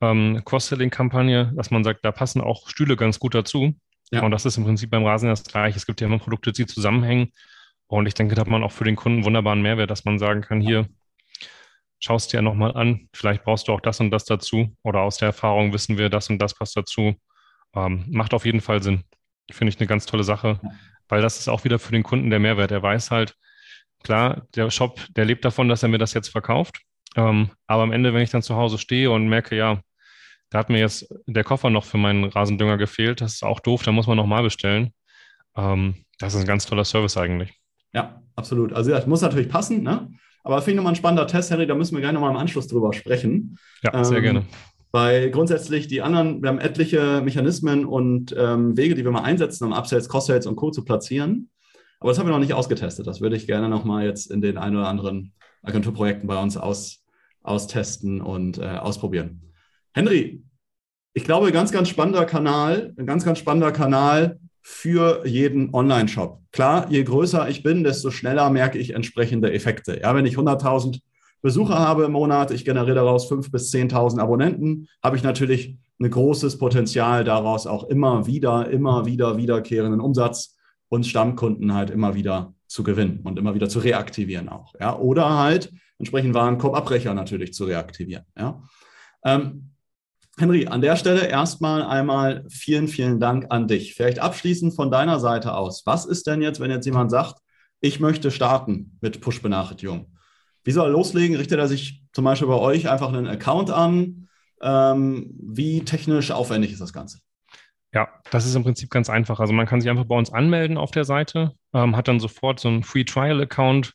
ähm, 0.00 0.42
Cross-Selling-Kampagne, 0.44 1.52
dass 1.56 1.72
man 1.72 1.82
sagt, 1.82 2.04
da 2.04 2.12
passen 2.12 2.40
auch 2.40 2.68
Stühle 2.68 2.96
ganz 2.96 3.18
gut 3.18 3.34
dazu. 3.34 3.74
Ja. 4.12 4.22
Und 4.22 4.30
das 4.30 4.44
ist 4.44 4.58
im 4.58 4.64
Prinzip 4.64 4.90
beim 4.90 5.04
Rasen 5.04 5.28
das 5.28 5.42
gleiche. 5.42 5.76
Es 5.76 5.86
gibt 5.86 6.00
ja 6.00 6.06
immer 6.06 6.18
Produkte, 6.18 6.52
die 6.52 6.66
zusammenhängen. 6.66 7.32
Und 7.88 8.06
ich 8.06 8.14
denke, 8.14 8.34
da 8.34 8.42
hat 8.42 8.48
man 8.48 8.62
auch 8.62 8.72
für 8.72 8.84
den 8.84 8.94
Kunden 8.94 9.24
wunderbaren 9.24 9.62
Mehrwert, 9.62 9.90
dass 9.90 10.04
man 10.04 10.18
sagen 10.18 10.42
kann, 10.42 10.60
hier, 10.60 10.86
schaust 12.02 12.32
dir 12.32 12.38
ja 12.38 12.42
nochmal 12.42 12.76
an, 12.76 13.08
vielleicht 13.14 13.44
brauchst 13.44 13.68
du 13.68 13.72
auch 13.72 13.80
das 13.80 14.00
und 14.00 14.10
das 14.10 14.24
dazu. 14.24 14.76
Oder 14.82 15.00
aus 15.00 15.18
der 15.18 15.26
Erfahrung 15.26 15.72
wissen 15.72 15.98
wir, 15.98 16.08
das 16.08 16.28
und 16.28 16.38
das 16.38 16.54
passt 16.54 16.76
dazu. 16.76 17.14
Ähm, 17.74 18.04
macht 18.10 18.34
auf 18.34 18.44
jeden 18.44 18.60
Fall 18.60 18.82
Sinn. 18.82 19.04
Finde 19.50 19.70
ich 19.70 19.78
eine 19.78 19.86
ganz 19.86 20.06
tolle 20.06 20.24
Sache, 20.24 20.60
weil 21.08 21.22
das 21.22 21.38
ist 21.38 21.48
auch 21.48 21.64
wieder 21.64 21.78
für 21.78 21.92
den 21.92 22.02
Kunden 22.02 22.30
der 22.30 22.40
Mehrwert. 22.40 22.70
Er 22.70 22.82
weiß 22.82 23.10
halt, 23.10 23.36
klar, 24.02 24.46
der 24.54 24.70
Shop, 24.70 25.00
der 25.10 25.24
lebt 25.24 25.44
davon, 25.44 25.68
dass 25.68 25.82
er 25.82 25.88
mir 25.88 25.98
das 25.98 26.14
jetzt 26.14 26.28
verkauft. 26.28 26.80
Ähm, 27.16 27.50
aber 27.66 27.82
am 27.82 27.92
Ende, 27.92 28.14
wenn 28.14 28.22
ich 28.22 28.30
dann 28.30 28.42
zu 28.42 28.56
Hause 28.56 28.78
stehe 28.78 29.10
und 29.10 29.28
merke, 29.28 29.56
ja, 29.56 29.80
da 30.50 30.58
hat 30.58 30.70
mir 30.70 30.80
jetzt 30.80 31.06
der 31.26 31.44
Koffer 31.44 31.70
noch 31.70 31.84
für 31.84 31.98
meinen 31.98 32.24
Rasendünger 32.24 32.78
gefehlt, 32.78 33.20
das 33.20 33.34
ist 33.34 33.44
auch 33.44 33.60
doof, 33.60 33.82
da 33.84 33.92
muss 33.92 34.06
man 34.06 34.16
nochmal 34.16 34.42
bestellen. 34.42 34.92
Ähm, 35.56 36.04
das 36.18 36.34
ist 36.34 36.40
ein 36.40 36.46
ganz 36.46 36.66
toller 36.66 36.84
Service 36.84 37.16
eigentlich. 37.16 37.52
Ja, 37.92 38.22
absolut. 38.34 38.72
Also 38.72 38.90
das 38.90 39.06
muss 39.06 39.20
natürlich 39.20 39.48
passen, 39.48 39.82
ne? 39.82 40.10
Aber 40.44 40.60
finde 40.60 40.72
ich 40.72 40.76
nochmal 40.76 40.92
ein 40.92 40.96
spannender 40.96 41.26
Test, 41.26 41.50
Henry, 41.50 41.66
da 41.66 41.74
müssen 41.74 41.94
wir 41.94 42.00
gleich 42.00 42.12
nochmal 42.12 42.30
im 42.30 42.36
Anschluss 42.36 42.66
drüber 42.66 42.92
sprechen. 42.92 43.58
Ja, 43.82 44.04
sehr 44.04 44.18
ähm, 44.18 44.22
gerne. 44.22 44.42
Weil 44.90 45.30
grundsätzlich 45.30 45.88
die 45.88 46.02
anderen, 46.02 46.42
wir 46.42 46.50
haben 46.50 46.58
etliche 46.58 47.22
Mechanismen 47.22 47.86
und 47.86 48.34
ähm, 48.36 48.76
Wege, 48.76 48.94
die 48.94 49.04
wir 49.04 49.10
mal 49.10 49.22
einsetzen, 49.22 49.64
um 49.64 49.72
Upsells, 49.72 50.08
Cross-Sales 50.08 50.46
und 50.46 50.56
Co. 50.56 50.70
zu 50.70 50.84
platzieren. 50.84 51.48
Aber 51.98 52.10
das 52.10 52.18
haben 52.18 52.26
wir 52.26 52.32
noch 52.32 52.40
nicht 52.40 52.52
ausgetestet. 52.52 53.06
Das 53.06 53.20
würde 53.20 53.36
ich 53.36 53.46
gerne 53.46 53.68
nochmal 53.68 54.04
jetzt 54.04 54.30
in 54.30 54.40
den 54.40 54.58
ein 54.58 54.76
oder 54.76 54.88
anderen 54.88 55.32
Agenturprojekten 55.62 56.26
bei 56.26 56.40
uns 56.42 56.56
aus, 56.56 57.04
austesten 57.42 58.20
und 58.20 58.58
äh, 58.58 58.64
ausprobieren. 58.64 59.52
Henry, 59.92 60.42
ich 61.14 61.24
glaube, 61.24 61.52
ganz, 61.52 61.72
ganz 61.72 61.88
spannender 61.88 62.24
Kanal, 62.24 62.92
ein 62.98 63.06
ganz, 63.06 63.24
ganz 63.24 63.38
spannender 63.38 63.70
Kanal 63.70 64.40
für 64.62 65.26
jeden 65.26 65.74
Online-Shop. 65.74 66.40
Klar, 66.52 66.86
je 66.90 67.02
größer 67.02 67.48
ich 67.48 67.62
bin, 67.62 67.82
desto 67.84 68.10
schneller 68.10 68.48
merke 68.50 68.78
ich 68.78 68.94
entsprechende 68.94 69.52
Effekte. 69.52 70.00
Ja, 70.00 70.14
wenn 70.14 70.26
ich 70.26 70.36
100.000 70.36 71.00
Besucher 71.40 71.78
habe 71.78 72.04
im 72.04 72.12
Monat, 72.12 72.52
ich 72.52 72.64
generiere 72.64 72.94
daraus 72.94 73.30
5.000 73.30 73.50
bis 73.50 73.72
10.000 73.72 74.20
Abonnenten, 74.20 74.88
habe 75.02 75.16
ich 75.16 75.24
natürlich 75.24 75.76
ein 76.00 76.10
großes 76.10 76.58
Potenzial 76.58 77.24
daraus 77.24 77.66
auch 77.66 77.84
immer 77.84 78.26
wieder, 78.26 78.70
immer 78.70 79.06
wieder 79.06 79.36
wiederkehrenden 79.36 80.00
Umsatz 80.00 80.56
und 80.88 81.06
Stammkunden 81.06 81.74
halt 81.74 81.90
immer 81.90 82.14
wieder 82.14 82.54
zu 82.68 82.84
gewinnen 82.84 83.20
und 83.24 83.38
immer 83.38 83.54
wieder 83.54 83.68
zu 83.68 83.80
reaktivieren 83.80 84.48
auch. 84.48 84.74
Ja? 84.80 84.96
Oder 84.96 85.38
halt 85.38 85.72
entsprechend 85.98 86.34
Warenkorbabbrecher 86.34 87.14
natürlich 87.14 87.52
zu 87.52 87.64
reaktivieren. 87.64 88.24
Ja? 88.38 88.62
Ähm, 89.24 89.71
Henry, 90.38 90.66
an 90.66 90.80
der 90.80 90.96
Stelle 90.96 91.26
erstmal 91.26 91.82
einmal 91.82 92.44
vielen, 92.48 92.88
vielen 92.88 93.20
Dank 93.20 93.46
an 93.50 93.68
dich. 93.68 93.94
Vielleicht 93.94 94.18
abschließend 94.18 94.74
von 94.74 94.90
deiner 94.90 95.20
Seite 95.20 95.54
aus. 95.54 95.82
Was 95.84 96.06
ist 96.06 96.26
denn 96.26 96.40
jetzt, 96.40 96.58
wenn 96.58 96.70
jetzt 96.70 96.86
jemand 96.86 97.10
sagt, 97.10 97.36
ich 97.80 98.00
möchte 98.00 98.30
starten 98.30 98.96
mit 99.00 99.20
Push-Benachrichtigungen? 99.20 100.16
Wie 100.64 100.70
soll 100.70 100.88
er 100.88 100.92
loslegen? 100.92 101.36
Richtet 101.36 101.58
er 101.58 101.68
sich 101.68 102.02
zum 102.12 102.24
Beispiel 102.24 102.48
bei 102.48 102.54
euch 102.54 102.88
einfach 102.88 103.08
einen 103.08 103.26
Account 103.26 103.70
an? 103.70 104.28
Ähm, 104.62 105.34
wie 105.38 105.84
technisch 105.84 106.30
aufwendig 106.30 106.72
ist 106.72 106.80
das 106.80 106.92
Ganze? 106.92 107.18
Ja, 107.92 108.08
das 108.30 108.46
ist 108.46 108.54
im 108.54 108.62
Prinzip 108.62 108.90
ganz 108.90 109.10
einfach. 109.10 109.38
Also 109.38 109.52
man 109.52 109.66
kann 109.66 109.80
sich 109.80 109.90
einfach 109.90 110.06
bei 110.06 110.16
uns 110.16 110.32
anmelden 110.32 110.78
auf 110.78 110.92
der 110.92 111.04
Seite, 111.04 111.52
ähm, 111.74 111.94
hat 111.94 112.08
dann 112.08 112.20
sofort 112.20 112.58
so 112.58 112.68
einen 112.68 112.84
Free 112.84 113.04
Trial 113.04 113.40
Account, 113.42 113.92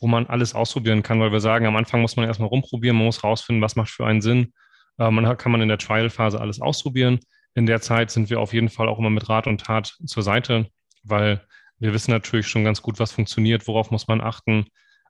wo 0.00 0.06
man 0.06 0.26
alles 0.26 0.54
ausprobieren 0.54 1.02
kann, 1.02 1.18
weil 1.20 1.32
wir 1.32 1.40
sagen, 1.40 1.64
am 1.64 1.76
Anfang 1.76 2.02
muss 2.02 2.16
man 2.16 2.26
erstmal 2.26 2.48
rumprobieren, 2.48 2.96
man 2.96 3.06
muss 3.06 3.24
rausfinden, 3.24 3.62
was 3.62 3.74
macht 3.74 3.90
für 3.90 4.04
einen 4.04 4.20
Sinn. 4.20 4.52
Ähm, 4.98 5.14
man 5.14 5.36
kann 5.36 5.52
man 5.52 5.60
in 5.60 5.68
der 5.68 5.78
Trial-Phase 5.78 6.40
alles 6.40 6.60
ausprobieren. 6.60 7.20
In 7.54 7.66
der 7.66 7.80
Zeit 7.80 8.10
sind 8.10 8.30
wir 8.30 8.40
auf 8.40 8.52
jeden 8.52 8.68
Fall 8.68 8.88
auch 8.88 8.98
immer 8.98 9.10
mit 9.10 9.28
Rat 9.28 9.46
und 9.46 9.60
Tat 9.60 9.96
zur 10.04 10.22
Seite, 10.22 10.68
weil 11.02 11.46
wir 11.78 11.92
wissen 11.92 12.10
natürlich 12.10 12.46
schon 12.48 12.64
ganz 12.64 12.82
gut, 12.82 12.98
was 12.98 13.12
funktioniert, 13.12 13.66
worauf 13.68 13.90
muss 13.90 14.08
man 14.08 14.20
achten, 14.20 14.66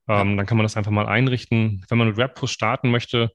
ähm, 0.09 0.37
dann 0.37 0.46
kann 0.46 0.57
man 0.57 0.64
das 0.64 0.77
einfach 0.77 0.90
mal 0.90 1.07
einrichten. 1.07 1.85
Wenn 1.88 1.98
man 1.98 2.09
mit 2.09 2.16
WebPush 2.16 2.53
starten 2.53 2.90
möchte, 2.90 3.31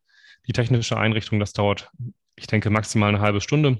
die 0.47 0.53
technische 0.53 0.97
Einrichtung, 0.97 1.39
das 1.39 1.53
dauert, 1.53 1.89
ich 2.35 2.47
denke, 2.47 2.69
maximal 2.69 3.09
eine 3.09 3.21
halbe 3.21 3.41
Stunde. 3.41 3.79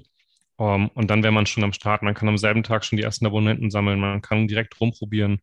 Ähm, 0.58 0.88
und 0.94 1.10
dann 1.10 1.22
wäre 1.22 1.32
man 1.32 1.46
schon 1.46 1.64
am 1.64 1.72
Start. 1.72 2.02
Man 2.02 2.14
kann 2.14 2.28
am 2.28 2.38
selben 2.38 2.62
Tag 2.62 2.84
schon 2.84 2.96
die 2.96 3.02
ersten 3.02 3.26
Abonnenten 3.26 3.70
sammeln. 3.70 3.98
Man 4.00 4.22
kann 4.22 4.46
direkt 4.48 4.80
rumprobieren. 4.80 5.40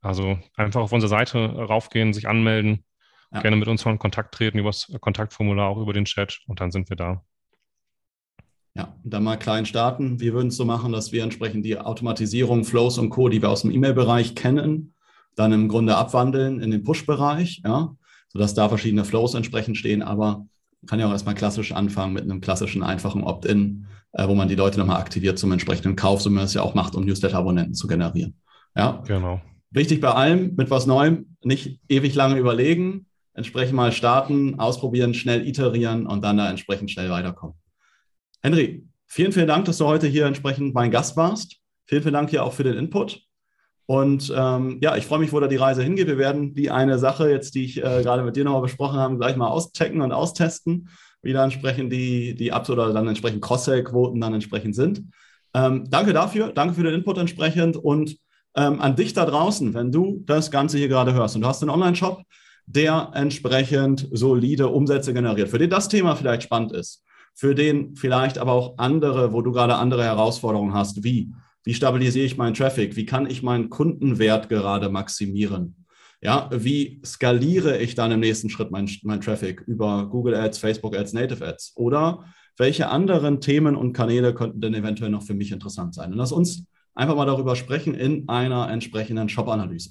Also 0.00 0.38
einfach 0.56 0.80
auf 0.80 0.92
unsere 0.92 1.08
Seite 1.08 1.38
raufgehen, 1.38 2.12
sich 2.12 2.28
anmelden, 2.28 2.84
ja. 3.32 3.40
gerne 3.40 3.56
mit 3.56 3.68
uns 3.68 3.84
in 3.84 3.98
Kontakt 3.98 4.34
treten 4.34 4.58
über 4.58 4.70
das 4.70 4.92
Kontaktformular, 5.00 5.68
auch 5.68 5.78
über 5.78 5.92
den 5.92 6.04
Chat 6.04 6.40
und 6.46 6.60
dann 6.60 6.70
sind 6.70 6.88
wir 6.88 6.96
da. 6.96 7.24
Ja, 8.74 8.96
und 9.04 9.12
dann 9.12 9.24
mal 9.24 9.36
klein 9.36 9.66
starten. 9.66 10.18
Wir 10.20 10.32
würden 10.32 10.48
es 10.48 10.56
so 10.56 10.64
machen, 10.64 10.92
dass 10.92 11.12
wir 11.12 11.22
entsprechend 11.22 11.64
die 11.64 11.78
Automatisierung, 11.78 12.64
Flows 12.64 12.98
und 12.98 13.10
Co., 13.10 13.28
die 13.28 13.42
wir 13.42 13.50
aus 13.50 13.62
dem 13.62 13.70
E-Mail-Bereich 13.70 14.34
kennen, 14.34 14.94
dann 15.34 15.52
im 15.52 15.68
Grunde 15.68 15.96
abwandeln 15.96 16.60
in 16.60 16.70
den 16.70 16.82
Push-Bereich, 16.82 17.62
ja, 17.64 17.94
sodass 18.28 18.54
da 18.54 18.68
verschiedene 18.68 19.04
Flows 19.04 19.34
entsprechend 19.34 19.76
stehen, 19.76 20.02
aber 20.02 20.46
man 20.80 20.86
kann 20.88 21.00
ja 21.00 21.06
auch 21.06 21.12
erstmal 21.12 21.34
klassisch 21.34 21.72
anfangen 21.72 22.14
mit 22.14 22.24
einem 22.24 22.40
klassischen, 22.40 22.82
einfachen 22.82 23.24
Opt-in, 23.24 23.86
äh, 24.12 24.26
wo 24.26 24.34
man 24.34 24.48
die 24.48 24.54
Leute 24.54 24.78
nochmal 24.78 25.00
aktiviert 25.00 25.38
zum 25.38 25.52
entsprechenden 25.52 25.94
Kauf, 25.94 26.22
so 26.22 26.30
wie 26.30 26.34
man 26.34 26.44
es 26.44 26.54
ja 26.54 26.62
auch 26.62 26.74
macht, 26.74 26.94
um 26.94 27.04
Newsletter-Abonnenten 27.04 27.74
zu 27.74 27.86
generieren. 27.86 28.36
Ja, 28.74 29.02
genau. 29.06 29.40
Wichtig 29.70 30.00
bei 30.00 30.12
allem, 30.12 30.54
mit 30.56 30.70
was 30.70 30.86
Neuem, 30.86 31.36
nicht 31.42 31.80
ewig 31.88 32.14
lange 32.14 32.38
überlegen, 32.38 33.06
entsprechend 33.34 33.74
mal 33.74 33.92
starten, 33.92 34.58
ausprobieren, 34.58 35.14
schnell 35.14 35.46
iterieren 35.46 36.06
und 36.06 36.22
dann 36.22 36.36
da 36.36 36.50
entsprechend 36.50 36.90
schnell 36.90 37.10
weiterkommen. 37.10 37.56
Henry, 38.42 38.86
vielen, 39.06 39.32
vielen 39.32 39.46
Dank, 39.46 39.64
dass 39.64 39.78
du 39.78 39.86
heute 39.86 40.06
hier 40.06 40.26
entsprechend 40.26 40.74
mein 40.74 40.90
Gast 40.90 41.16
warst. 41.16 41.58
Vielen, 41.86 42.02
vielen 42.02 42.14
Dank 42.14 42.30
hier 42.30 42.44
auch 42.44 42.52
für 42.52 42.64
den 42.64 42.76
Input. 42.76 43.22
Und 43.86 44.32
ähm, 44.36 44.78
ja, 44.80 44.96
ich 44.96 45.06
freue 45.06 45.18
mich, 45.18 45.32
wo 45.32 45.40
da 45.40 45.48
die 45.48 45.56
Reise 45.56 45.82
hingeht. 45.82 46.06
Wir 46.06 46.18
werden 46.18 46.54
die 46.54 46.70
eine 46.70 46.98
Sache 46.98 47.28
jetzt, 47.30 47.54
die 47.54 47.64
ich 47.64 47.78
äh, 47.78 48.02
gerade 48.02 48.22
mit 48.22 48.36
dir 48.36 48.44
nochmal 48.44 48.62
besprochen 48.62 48.98
habe, 48.98 49.16
gleich 49.16 49.36
mal 49.36 49.48
auschecken 49.48 50.00
und 50.00 50.12
austesten, 50.12 50.88
wie 51.22 51.32
da 51.32 51.44
entsprechend 51.44 51.92
die, 51.92 52.34
die 52.34 52.52
Ups 52.52 52.70
oder 52.70 52.92
dann 52.92 53.08
entsprechend 53.08 53.42
Cross-Sell-Quoten 53.42 54.20
dann 54.20 54.34
entsprechend 54.34 54.76
sind. 54.76 55.02
Ähm, 55.54 55.84
danke 55.90 56.12
dafür, 56.12 56.52
danke 56.52 56.74
für 56.74 56.82
den 56.82 56.94
Input 56.94 57.18
entsprechend 57.18 57.76
und 57.76 58.16
ähm, 58.56 58.80
an 58.80 58.96
dich 58.96 59.12
da 59.12 59.24
draußen, 59.24 59.74
wenn 59.74 59.92
du 59.92 60.22
das 60.26 60.50
Ganze 60.50 60.78
hier 60.78 60.88
gerade 60.88 61.12
hörst 61.12 61.34
und 61.34 61.42
du 61.42 61.48
hast 61.48 61.62
einen 61.62 61.70
Online-Shop, 61.70 62.22
der 62.66 63.10
entsprechend 63.14 64.08
solide 64.12 64.68
Umsätze 64.68 65.12
generiert, 65.12 65.48
für 65.48 65.58
den 65.58 65.70
das 65.70 65.88
Thema 65.88 66.16
vielleicht 66.16 66.44
spannend 66.44 66.72
ist, 66.72 67.04
für 67.34 67.54
den 67.54 67.96
vielleicht 67.96 68.38
aber 68.38 68.52
auch 68.52 68.78
andere, 68.78 69.32
wo 69.32 69.42
du 69.42 69.52
gerade 69.52 69.76
andere 69.76 70.04
Herausforderungen 70.04 70.74
hast, 70.74 71.04
wie 71.04 71.32
wie 71.64 71.74
stabilisiere 71.74 72.26
ich 72.26 72.36
meinen 72.36 72.54
Traffic? 72.54 72.96
Wie 72.96 73.06
kann 73.06 73.30
ich 73.30 73.42
meinen 73.42 73.70
Kundenwert 73.70 74.48
gerade 74.48 74.88
maximieren? 74.88 75.86
Ja, 76.20 76.48
wie 76.52 77.00
skaliere 77.04 77.78
ich 77.78 77.94
dann 77.94 78.12
im 78.12 78.20
nächsten 78.20 78.48
Schritt 78.48 78.70
meinen 78.70 78.90
mein 79.02 79.20
Traffic 79.20 79.60
über 79.62 80.08
Google 80.08 80.34
Ads, 80.34 80.58
Facebook 80.58 80.96
Ads, 80.96 81.12
Native 81.12 81.46
Ads? 81.46 81.72
Oder 81.76 82.24
welche 82.56 82.88
anderen 82.88 83.40
Themen 83.40 83.76
und 83.76 83.92
Kanäle 83.92 84.34
könnten 84.34 84.60
denn 84.60 84.74
eventuell 84.74 85.10
noch 85.10 85.22
für 85.22 85.34
mich 85.34 85.52
interessant 85.52 85.94
sein? 85.94 86.12
Und 86.12 86.18
lass 86.18 86.32
uns 86.32 86.64
einfach 86.94 87.16
mal 87.16 87.26
darüber 87.26 87.56
sprechen 87.56 87.94
in 87.94 88.28
einer 88.28 88.68
entsprechenden 88.70 89.28
Shop-Analyse. 89.28 89.90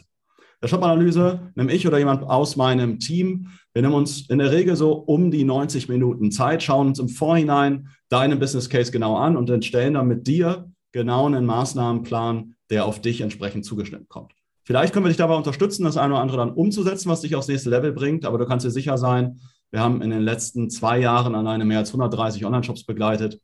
Der 0.61 0.67
Shop-Analyse 0.67 1.51
nehme 1.55 1.73
ich 1.73 1.87
oder 1.87 1.97
jemand 1.97 2.23
aus 2.23 2.55
meinem 2.55 2.99
Team. 2.99 3.47
Wir 3.73 3.81
nehmen 3.81 3.95
uns 3.95 4.29
in 4.29 4.37
der 4.37 4.51
Regel 4.51 4.75
so 4.75 4.91
um 4.91 5.31
die 5.31 5.43
90 5.43 5.89
Minuten 5.89 6.31
Zeit, 6.31 6.61
schauen 6.61 6.87
uns 6.87 6.99
im 6.99 7.09
Vorhinein 7.09 7.89
deinen 8.09 8.37
Business 8.37 8.69
Case 8.69 8.91
genau 8.91 9.15
an 9.15 9.37
und 9.37 9.49
entstellen 9.49 9.95
dann 9.95 10.07
mit 10.07 10.27
dir 10.27 10.71
genau 10.91 11.25
einen 11.25 11.45
Maßnahmenplan, 11.47 12.53
der 12.69 12.85
auf 12.85 13.01
dich 13.01 13.21
entsprechend 13.21 13.65
zugeschnitten 13.65 14.07
kommt. 14.07 14.33
Vielleicht 14.63 14.93
können 14.93 15.05
wir 15.05 15.09
dich 15.09 15.17
dabei 15.17 15.35
unterstützen, 15.35 15.83
das 15.83 15.97
eine 15.97 16.13
oder 16.13 16.21
andere 16.21 16.37
dann 16.37 16.51
umzusetzen, 16.51 17.09
was 17.09 17.21
dich 17.21 17.35
aufs 17.35 17.47
nächste 17.47 17.71
Level 17.71 17.91
bringt. 17.91 18.25
Aber 18.25 18.37
du 18.37 18.45
kannst 18.45 18.63
dir 18.63 18.71
sicher 18.71 18.99
sein, 18.99 19.39
wir 19.71 19.79
haben 19.79 20.01
in 20.03 20.11
den 20.11 20.21
letzten 20.21 20.69
zwei 20.69 20.99
Jahren 20.99 21.33
alleine 21.33 21.65
mehr 21.65 21.79
als 21.79 21.89
130 21.89 22.45
Online-Shops 22.45 22.83
begleitet. 22.83 23.39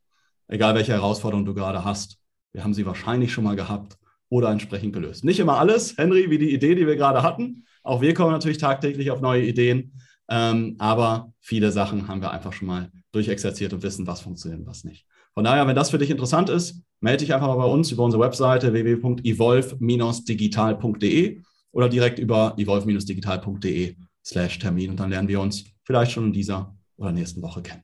Egal 0.48 0.76
welche 0.76 0.94
Herausforderung 0.94 1.46
du 1.46 1.56
gerade 1.56 1.84
hast, 1.84 2.20
wir 2.54 2.64
haben 2.64 2.76
sie 2.76 2.86
wahrscheinlich 2.86 3.34
schon 3.34 3.44
mal 3.44 3.56
gehabt 3.56 3.98
oder 4.30 4.50
entsprechend 4.50 4.94
gelöst. 4.94 5.24
Nicht 5.24 5.40
immer 5.40 5.58
alles, 5.58 5.98
Henry, 5.98 6.30
wie 6.30 6.38
die 6.38 6.54
Idee, 6.54 6.76
die 6.76 6.86
wir 6.86 6.96
gerade 6.96 7.24
hatten. 7.24 7.66
Auch 7.84 8.02
wir 8.02 8.14
kommen 8.14 8.32
natürlich 8.32 8.58
tagtäglich 8.58 9.12
auf 9.12 9.22
neue 9.22 9.46
Ideen. 9.46 9.94
Ähm, 10.30 10.76
aber 10.78 11.34
viele 11.40 11.72
Sachen 11.72 12.08
haben 12.08 12.22
wir 12.22 12.32
einfach 12.32 12.54
schon 12.54 12.68
mal 12.68 12.92
durchexerziert 13.14 13.74
und 13.74 13.82
wissen, 13.84 14.08
was 14.08 14.22
funktioniert 14.22 14.62
und 14.62 14.68
was 14.68 14.84
nicht. 14.84 15.06
Von 15.34 15.46
daher, 15.46 15.68
wenn 15.68 15.76
das 15.76 15.92
für 15.92 15.98
dich 15.98 16.10
interessant 16.10 16.50
ist, 16.50 16.82
melde 17.00 17.20
dich 17.20 17.34
einfach 17.34 17.48
mal 17.48 17.56
bei 17.56 17.66
uns 17.66 17.92
über 17.92 18.04
unsere 18.04 18.24
Webseite 18.24 18.74
www.evolve-digital.de 18.74 21.42
oder 21.72 21.90
direkt 21.90 22.20
über 22.20 22.54
evolve-digital.de 22.58 23.96
slash 24.26 24.60
Termin 24.60 24.90
und 24.90 25.00
dann 25.00 25.10
lernen 25.10 25.30
wir 25.30 25.40
uns 25.40 25.64
vielleicht 25.84 26.12
schon 26.12 26.26
in 26.26 26.34
dieser 26.34 26.76
oder 26.98 27.12
nächsten 27.12 27.42
Woche 27.42 27.62
kennen. 27.62 27.84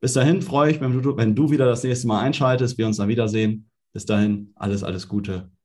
Bis 0.00 0.14
dahin 0.14 0.42
freue 0.42 0.70
ich 0.70 0.80
mich, 0.80 0.90
wenn 0.90 1.02
du, 1.02 1.16
wenn 1.16 1.34
du 1.34 1.50
wieder 1.50 1.66
das 1.66 1.82
nächste 1.84 2.08
Mal 2.08 2.20
einschaltest, 2.20 2.78
wir 2.78 2.86
uns 2.86 2.96
dann 2.96 3.08
wiedersehen. 3.08 3.70
Bis 3.92 4.06
dahin, 4.06 4.52
alles, 4.56 4.82
alles 4.82 5.08
Gute, 5.08 5.50